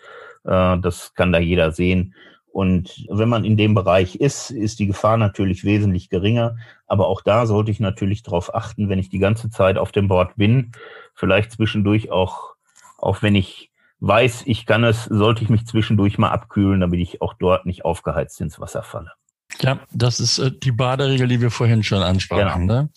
Äh, 0.45 0.79
das 0.79 1.13
kann 1.15 1.31
da 1.31 1.39
jeder 1.39 1.73
sehen. 1.73 2.15
Und 2.51 3.07
wenn 3.11 3.29
man 3.29 3.45
in 3.45 3.59
dem 3.59 3.75
Bereich 3.75 4.17
ist, 4.17 4.51
ist 4.51 4.79
die 4.79 4.87
Gefahr 4.87 5.19
natürlich 5.19 5.65
wesentlich 5.65 6.09
geringer. 6.09 6.57
Aber 6.87 7.07
auch 7.07 7.21
da 7.21 7.45
sollte 7.45 7.71
ich 7.71 7.81
natürlich 7.81 8.23
darauf 8.23 8.55
achten, 8.55 8.89
wenn 8.89 8.99
ich 8.99 9.11
die 9.11 9.19
ganze 9.19 9.51
Zeit 9.51 9.77
auf 9.77 9.93
dem 9.93 10.09
Board 10.09 10.37
bin, 10.37 10.73
vielleicht 11.15 11.53
zwischendurch 11.53 12.11
auch, 12.11 12.55
auch 12.97 13.23
wenn 13.23 13.35
ich 13.35 13.68
weiß, 14.01 14.43
ich 14.47 14.67
kann 14.67 14.85
es, 14.85 15.05
sollte 15.05 15.43
ich 15.43 15.49
mich 15.49 15.67
zwischendurch 15.67 16.19
mal 16.19 16.31
abkühlen, 16.31 16.81
damit 16.81 17.01
ich 17.01 17.21
auch 17.21 17.35
dort 17.35 17.67
nicht 17.67 17.85
aufgeheizt 17.85 18.41
ins 18.41 18.61
Wasser 18.61 18.83
falle. 18.83 19.13
Ja, 19.61 19.81
das 19.93 20.21
ist 20.21 20.39
äh, 20.39 20.53
die 20.53 20.73
Baderegel, 20.73 21.29
die 21.29 21.41
wir 21.41 21.51
vorhin 21.51 21.83
schon 21.83 22.03
ansprachen. 22.03 22.69
Genau. 22.69 22.83
Ne? 22.83 22.91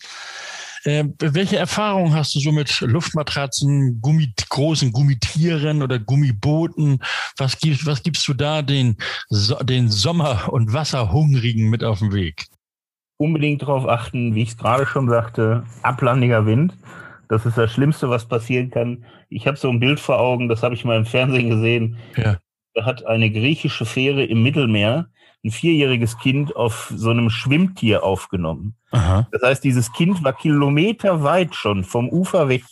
Äh, 0.84 1.04
welche 1.18 1.56
Erfahrungen 1.56 2.14
hast 2.14 2.34
du 2.34 2.40
so 2.40 2.50
mit 2.50 2.80
Luftmatratzen, 2.80 4.00
Gummi, 4.00 4.32
großen 4.48 4.92
Gummitieren 4.92 5.82
oder 5.82 5.98
Gummibooten? 5.98 7.00
Was 7.36 7.58
gibst, 7.58 7.86
was 7.86 8.02
gibst 8.02 8.26
du 8.26 8.34
da 8.34 8.62
den, 8.62 8.96
den 9.62 9.88
Sommer- 9.88 10.52
und 10.52 10.72
Wasserhungrigen 10.72 11.70
mit 11.70 11.84
auf 11.84 12.00
den 12.00 12.12
Weg? 12.12 12.46
Unbedingt 13.16 13.62
darauf 13.62 13.86
achten, 13.86 14.34
wie 14.34 14.42
ich 14.42 14.50
es 14.50 14.56
gerade 14.56 14.86
schon 14.86 15.08
sagte, 15.08 15.64
ablandiger 15.82 16.46
Wind. 16.46 16.76
Das 17.28 17.46
ist 17.46 17.56
das 17.56 17.72
Schlimmste, 17.72 18.10
was 18.10 18.26
passieren 18.26 18.70
kann. 18.70 19.04
Ich 19.28 19.46
habe 19.46 19.56
so 19.56 19.68
ein 19.70 19.80
Bild 19.80 20.00
vor 20.00 20.20
Augen, 20.20 20.48
das 20.48 20.62
habe 20.62 20.74
ich 20.74 20.84
mal 20.84 20.96
im 20.96 21.06
Fernsehen 21.06 21.50
gesehen. 21.50 21.96
Ja. 22.16 22.38
Da 22.74 22.84
hat 22.84 23.06
eine 23.06 23.30
griechische 23.30 23.84
Fähre 23.84 24.24
im 24.24 24.42
Mittelmeer 24.42 25.08
ein 25.44 25.50
vierjähriges 25.50 26.18
Kind 26.18 26.54
auf 26.54 26.92
so 26.94 27.10
einem 27.10 27.28
Schwimmtier 27.28 28.04
aufgenommen. 28.04 28.76
Aha. 28.92 29.26
Das 29.32 29.42
heißt, 29.42 29.64
dieses 29.64 29.92
Kind 29.92 30.22
war 30.22 30.32
kilometerweit 30.34 31.54
schon 31.54 31.84
vom 31.84 32.08
Ufer 32.08 32.48
weg. 32.48 32.62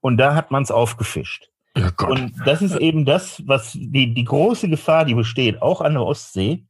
Und 0.00 0.18
da 0.18 0.34
hat 0.34 0.50
man 0.50 0.62
es 0.62 0.70
aufgefischt. 0.70 1.50
Oh 1.76 2.06
und 2.06 2.32
das 2.44 2.62
ist 2.62 2.76
eben 2.76 3.04
das, 3.04 3.42
was 3.46 3.72
die, 3.72 4.14
die 4.14 4.24
große 4.24 4.68
Gefahr, 4.68 5.04
die 5.04 5.14
besteht, 5.14 5.60
auch 5.60 5.80
an 5.80 5.94
der 5.94 6.04
Ostsee. 6.04 6.64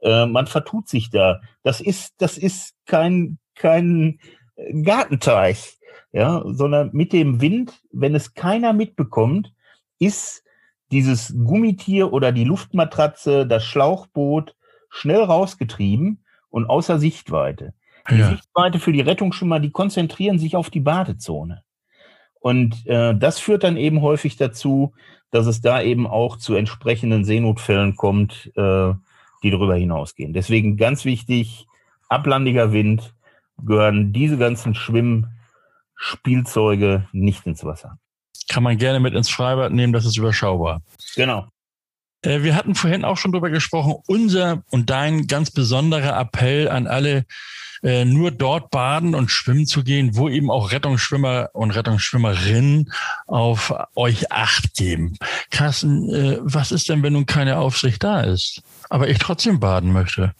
Äh, 0.00 0.24
man 0.24 0.46
vertut 0.46 0.88
sich 0.88 1.10
da. 1.10 1.40
Das 1.62 1.80
ist, 1.80 2.14
das 2.18 2.38
ist 2.38 2.74
kein, 2.86 3.38
kein 3.54 4.18
Gartenteich, 4.82 5.76
ja, 6.12 6.42
sondern 6.46 6.90
mit 6.92 7.12
dem 7.12 7.40
Wind, 7.40 7.80
wenn 7.92 8.14
es 8.14 8.34
keiner 8.34 8.72
mitbekommt, 8.72 9.52
ist 9.98 10.44
dieses 10.92 11.34
Gummitier 11.44 12.12
oder 12.12 12.32
die 12.32 12.44
Luftmatratze, 12.44 13.46
das 13.46 13.64
Schlauchboot 13.64 14.54
schnell 14.88 15.22
rausgetrieben 15.22 16.24
und 16.48 16.66
außer 16.66 16.98
Sichtweite. 16.98 17.74
Die 18.10 18.18
ja. 18.18 18.30
Sichtweite 18.30 18.78
für 18.78 18.92
die 18.92 19.00
Rettungsschwimmer, 19.00 19.58
die 19.58 19.72
konzentrieren 19.72 20.38
sich 20.38 20.54
auf 20.54 20.70
die 20.70 20.80
Badezone. 20.80 21.62
Und 22.38 22.86
äh, 22.86 23.14
das 23.16 23.40
führt 23.40 23.64
dann 23.64 23.76
eben 23.76 24.02
häufig 24.02 24.36
dazu, 24.36 24.94
dass 25.32 25.46
es 25.46 25.60
da 25.60 25.82
eben 25.82 26.06
auch 26.06 26.36
zu 26.36 26.54
entsprechenden 26.54 27.24
Seenotfällen 27.24 27.96
kommt, 27.96 28.52
äh, 28.56 28.92
die 29.42 29.50
darüber 29.50 29.74
hinausgehen. 29.74 30.32
Deswegen 30.32 30.76
ganz 30.76 31.04
wichtig, 31.04 31.66
ablandiger 32.08 32.72
Wind 32.72 33.14
gehören 33.58 34.12
diese 34.12 34.38
ganzen 34.38 34.74
Schwimmspielzeuge 35.96 37.08
nicht 37.12 37.46
ins 37.46 37.64
Wasser 37.64 37.98
kann 38.48 38.62
man 38.62 38.78
gerne 38.78 39.00
mit 39.00 39.14
ins 39.14 39.28
Freibad 39.28 39.72
nehmen, 39.72 39.92
das 39.92 40.04
ist 40.04 40.16
überschaubar. 40.16 40.82
Genau. 41.14 41.48
Äh, 42.22 42.42
wir 42.42 42.54
hatten 42.54 42.74
vorhin 42.74 43.04
auch 43.04 43.16
schon 43.16 43.32
drüber 43.32 43.50
gesprochen, 43.50 43.94
unser 44.06 44.62
und 44.70 44.90
dein 44.90 45.26
ganz 45.26 45.50
besonderer 45.50 46.18
Appell 46.18 46.68
an 46.68 46.86
alle, 46.86 47.24
äh, 47.82 48.04
nur 48.04 48.30
dort 48.30 48.70
baden 48.70 49.14
und 49.14 49.30
schwimmen 49.30 49.66
zu 49.66 49.84
gehen, 49.84 50.16
wo 50.16 50.28
eben 50.28 50.50
auch 50.50 50.72
Rettungsschwimmer 50.72 51.50
und 51.52 51.72
Rettungsschwimmerinnen 51.72 52.90
auf 53.26 53.74
euch 53.94 54.32
Acht 54.32 54.74
geben. 54.74 55.16
Carsten, 55.50 56.12
äh, 56.12 56.38
was 56.40 56.72
ist 56.72 56.88
denn, 56.88 57.02
wenn 57.02 57.12
nun 57.12 57.26
keine 57.26 57.58
Aufsicht 57.58 58.02
da 58.02 58.22
ist, 58.22 58.62
aber 58.88 59.08
ich 59.08 59.18
trotzdem 59.18 59.60
baden 59.60 59.92
möchte? 59.92 60.34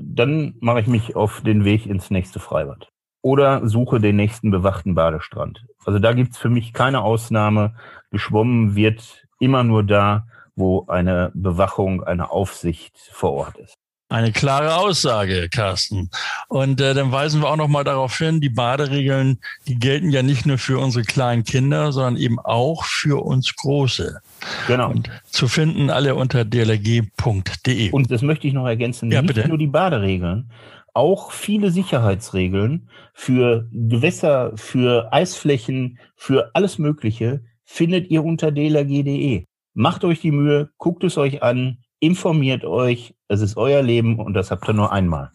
Dann 0.00 0.54
mache 0.60 0.80
ich 0.80 0.86
mich 0.86 1.16
auf 1.16 1.42
den 1.42 1.64
Weg 1.64 1.86
ins 1.86 2.10
nächste 2.10 2.40
Freibad 2.40 2.88
oder 3.22 3.66
suche 3.66 4.00
den 4.00 4.16
nächsten 4.16 4.50
bewachten 4.50 4.94
Badestrand. 4.94 5.64
Also 5.84 5.98
da 5.98 6.12
gibt's 6.12 6.38
für 6.38 6.50
mich 6.50 6.72
keine 6.72 7.02
Ausnahme. 7.02 7.74
Geschwommen 8.10 8.74
wird 8.74 9.26
immer 9.40 9.64
nur 9.64 9.82
da, 9.84 10.26
wo 10.54 10.86
eine 10.88 11.30
Bewachung, 11.34 12.02
eine 12.04 12.30
Aufsicht 12.30 12.96
vor 13.12 13.32
Ort 13.32 13.56
ist. 13.58 13.74
Eine 14.10 14.32
klare 14.32 14.76
Aussage, 14.76 15.50
Carsten. 15.50 16.08
Und 16.48 16.80
äh, 16.80 16.94
dann 16.94 17.12
weisen 17.12 17.42
wir 17.42 17.50
auch 17.50 17.56
noch 17.56 17.68
mal 17.68 17.84
darauf 17.84 18.16
hin, 18.16 18.40
die 18.40 18.48
Baderegeln, 18.48 19.38
die 19.66 19.78
gelten 19.78 20.10
ja 20.10 20.22
nicht 20.22 20.46
nur 20.46 20.56
für 20.56 20.78
unsere 20.78 21.04
kleinen 21.04 21.44
Kinder, 21.44 21.92
sondern 21.92 22.16
eben 22.16 22.38
auch 22.38 22.84
für 22.84 23.22
uns 23.22 23.54
Große. 23.54 24.22
Genau. 24.66 24.90
Und 24.90 25.10
zu 25.26 25.46
finden 25.46 25.90
alle 25.90 26.14
unter 26.14 26.46
dlg.de. 26.46 27.90
Und 27.90 28.10
das 28.10 28.22
möchte 28.22 28.46
ich 28.46 28.54
noch 28.54 28.66
ergänzen, 28.66 29.10
ja, 29.12 29.20
nicht 29.20 29.34
bitte. 29.34 29.46
nur 29.46 29.58
die 29.58 29.66
Baderegeln, 29.66 30.50
auch 30.98 31.30
viele 31.30 31.70
Sicherheitsregeln 31.70 32.90
für 33.14 33.68
Gewässer, 33.72 34.52
für 34.56 35.12
Eisflächen, 35.12 36.00
für 36.16 36.50
alles 36.54 36.78
Mögliche 36.78 37.44
findet 37.64 38.10
ihr 38.10 38.24
unter 38.24 38.50
dlg.de. 38.50 39.44
Macht 39.74 40.04
euch 40.04 40.20
die 40.20 40.32
Mühe, 40.32 40.70
guckt 40.76 41.04
es 41.04 41.16
euch 41.16 41.40
an, 41.42 41.78
informiert 42.00 42.64
euch, 42.64 43.14
es 43.28 43.40
ist 43.42 43.56
euer 43.56 43.80
Leben 43.80 44.18
und 44.18 44.34
das 44.34 44.50
habt 44.50 44.68
ihr 44.68 44.74
nur 44.74 44.90
einmal. 44.90 45.30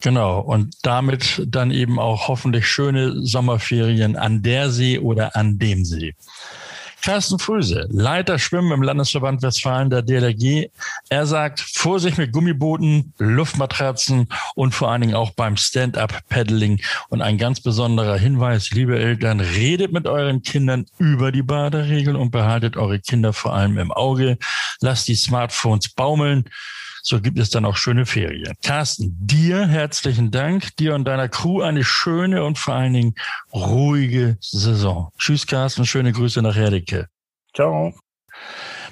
Genau, 0.00 0.38
und 0.38 0.76
damit 0.84 1.44
dann 1.48 1.72
eben 1.72 1.98
auch 1.98 2.28
hoffentlich 2.28 2.68
schöne 2.68 3.20
Sommerferien 3.26 4.14
an 4.14 4.42
der 4.42 4.70
See 4.70 5.00
oder 5.00 5.34
an 5.34 5.58
dem 5.58 5.84
See. 5.84 6.14
Carsten 7.02 7.38
Fröse, 7.38 7.86
Leiter 7.90 8.38
Schwimmen 8.38 8.72
im 8.72 8.82
Landesverband 8.82 9.42
Westfalen 9.42 9.88
der 9.88 10.02
DLRG. 10.02 10.68
Er 11.08 11.26
sagt, 11.26 11.60
Vorsicht 11.60 12.18
mit 12.18 12.32
Gummibooten, 12.32 13.14
Luftmatratzen 13.18 14.28
und 14.54 14.74
vor 14.74 14.90
allen 14.90 15.02
Dingen 15.02 15.14
auch 15.14 15.30
beim 15.30 15.56
Stand-up-Paddling. 15.56 16.80
Und 17.08 17.22
ein 17.22 17.38
ganz 17.38 17.60
besonderer 17.60 18.18
Hinweis, 18.18 18.70
liebe 18.70 18.98
Eltern, 18.98 19.40
redet 19.40 19.92
mit 19.92 20.06
euren 20.06 20.42
Kindern 20.42 20.86
über 20.98 21.32
die 21.32 21.42
Baderegeln 21.42 22.16
und 22.16 22.30
behaltet 22.30 22.76
eure 22.76 22.98
Kinder 22.98 23.32
vor 23.32 23.54
allem 23.54 23.78
im 23.78 23.92
Auge. 23.92 24.38
Lasst 24.80 25.08
die 25.08 25.14
Smartphones 25.14 25.88
baumeln. 25.90 26.44
So 27.08 27.22
gibt 27.22 27.38
es 27.38 27.48
dann 27.48 27.64
auch 27.64 27.78
schöne 27.78 28.04
Ferien. 28.04 28.54
Carsten, 28.62 29.16
dir 29.18 29.66
herzlichen 29.66 30.30
Dank. 30.30 30.76
Dir 30.76 30.94
und 30.94 31.06
deiner 31.06 31.30
Crew 31.30 31.62
eine 31.62 31.82
schöne 31.82 32.44
und 32.44 32.58
vor 32.58 32.74
allen 32.74 32.92
Dingen 32.92 33.14
ruhige 33.50 34.36
Saison. 34.42 35.10
Tschüss, 35.16 35.46
Carsten. 35.46 35.86
Schöne 35.86 36.12
Grüße 36.12 36.42
nach 36.42 36.54
Herdecke. 36.54 37.08
Ciao. 37.54 37.94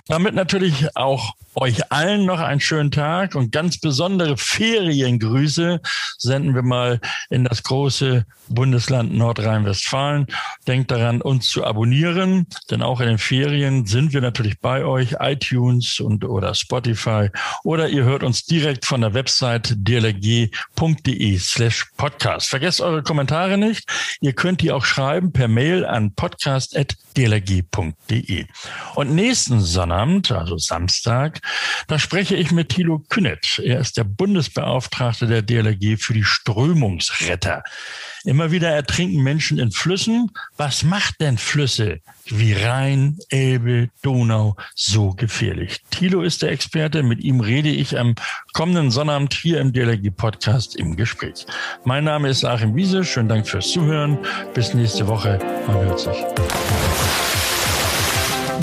Damit 0.07 0.35
natürlich 0.35 0.96
auch 0.96 1.35
euch 1.56 1.90
allen 1.90 2.26
noch 2.26 2.40
einen 2.40 2.60
schönen 2.60 2.90
Tag 2.90 3.34
und 3.34 3.50
ganz 3.50 3.78
besondere 3.78 4.36
Feriengrüße 4.36 5.80
senden 6.18 6.54
wir 6.54 6.62
mal 6.62 7.00
in 7.30 7.44
das 7.44 7.62
große 7.62 8.26
Bundesland 8.48 9.14
Nordrhein-Westfalen. 9.14 10.26
Denkt 10.66 10.90
daran, 10.90 11.22
uns 11.22 11.48
zu 11.48 11.64
abonnieren, 11.64 12.46
denn 12.70 12.82
auch 12.82 13.00
in 13.00 13.08
den 13.08 13.16
Ferien 13.18 13.86
sind 13.86 14.12
wir 14.12 14.20
natürlich 14.20 14.60
bei 14.60 14.84
euch, 14.84 15.16
iTunes 15.18 15.98
und 15.98 16.24
oder 16.24 16.54
Spotify 16.54 17.30
oder 17.64 17.88
ihr 17.88 18.04
hört 18.04 18.22
uns 18.22 18.44
direkt 18.44 18.84
von 18.84 19.00
der 19.00 19.14
Website 19.14 19.74
dlg.de 19.76 21.38
slash 21.38 21.86
podcast. 21.96 22.50
Vergesst 22.50 22.82
eure 22.82 23.02
Kommentare 23.02 23.56
nicht. 23.56 23.88
Ihr 24.20 24.34
könnt 24.34 24.60
die 24.60 24.72
auch 24.72 24.84
schreiben 24.84 25.32
per 25.32 25.48
Mail 25.48 25.86
an 25.86 26.14
podcast.dlg.de. 26.14 28.46
Und 28.94 29.14
nächsten 29.14 29.60
Sonnabend, 29.60 30.32
also 30.32 30.58
Samstag, 30.58 31.40
da 31.87 31.98
spreche 31.98 32.37
ich 32.37 32.50
mit 32.50 32.70
Thilo 32.70 33.02
Künnet. 33.09 33.61
Er 33.64 33.80
ist 33.80 33.96
der 33.96 34.04
Bundesbeauftragte 34.04 35.26
der 35.26 35.42
DLRG 35.42 35.98
für 35.98 36.14
die 36.14 36.24
Strömungsretter. 36.24 37.62
Immer 38.24 38.50
wieder 38.50 38.70
ertrinken 38.70 39.22
Menschen 39.22 39.59
in 39.59 39.70
Flüssen. 39.70 40.32
Was 40.56 40.82
macht 40.82 41.20
denn 41.20 41.38
Flüsse 41.38 42.00
wie 42.24 42.54
Rhein, 42.54 43.18
Elbe, 43.28 43.88
Donau 44.02 44.56
so 44.74 45.11
gefährlich? 45.11 45.80
Thilo 45.90 46.22
ist 46.22 46.42
der 46.42 46.50
Experte. 46.50 47.04
Mit 47.04 47.20
ihm 47.20 47.40
rede 47.40 47.68
ich 47.68 47.96
am 47.96 48.16
kommenden 48.52 48.90
Sonnabend 48.90 49.32
hier 49.32 49.61
im 49.61 49.72
DLRG-Podcast 49.72 50.74
im 50.74 50.96
Gespräch. 50.96 51.46
Mein 51.85 52.02
Name 52.02 52.28
ist 52.28 52.44
Achim 52.44 52.74
Wiese. 52.74 53.04
Schönen 53.04 53.28
Dank 53.28 53.46
fürs 53.46 53.70
Zuhören. 53.70 54.18
Bis 54.54 54.74
nächste 54.74 55.06
Woche. 55.06 55.38
Man 55.68 55.76
hört 55.85 56.00
sich. 56.00 57.15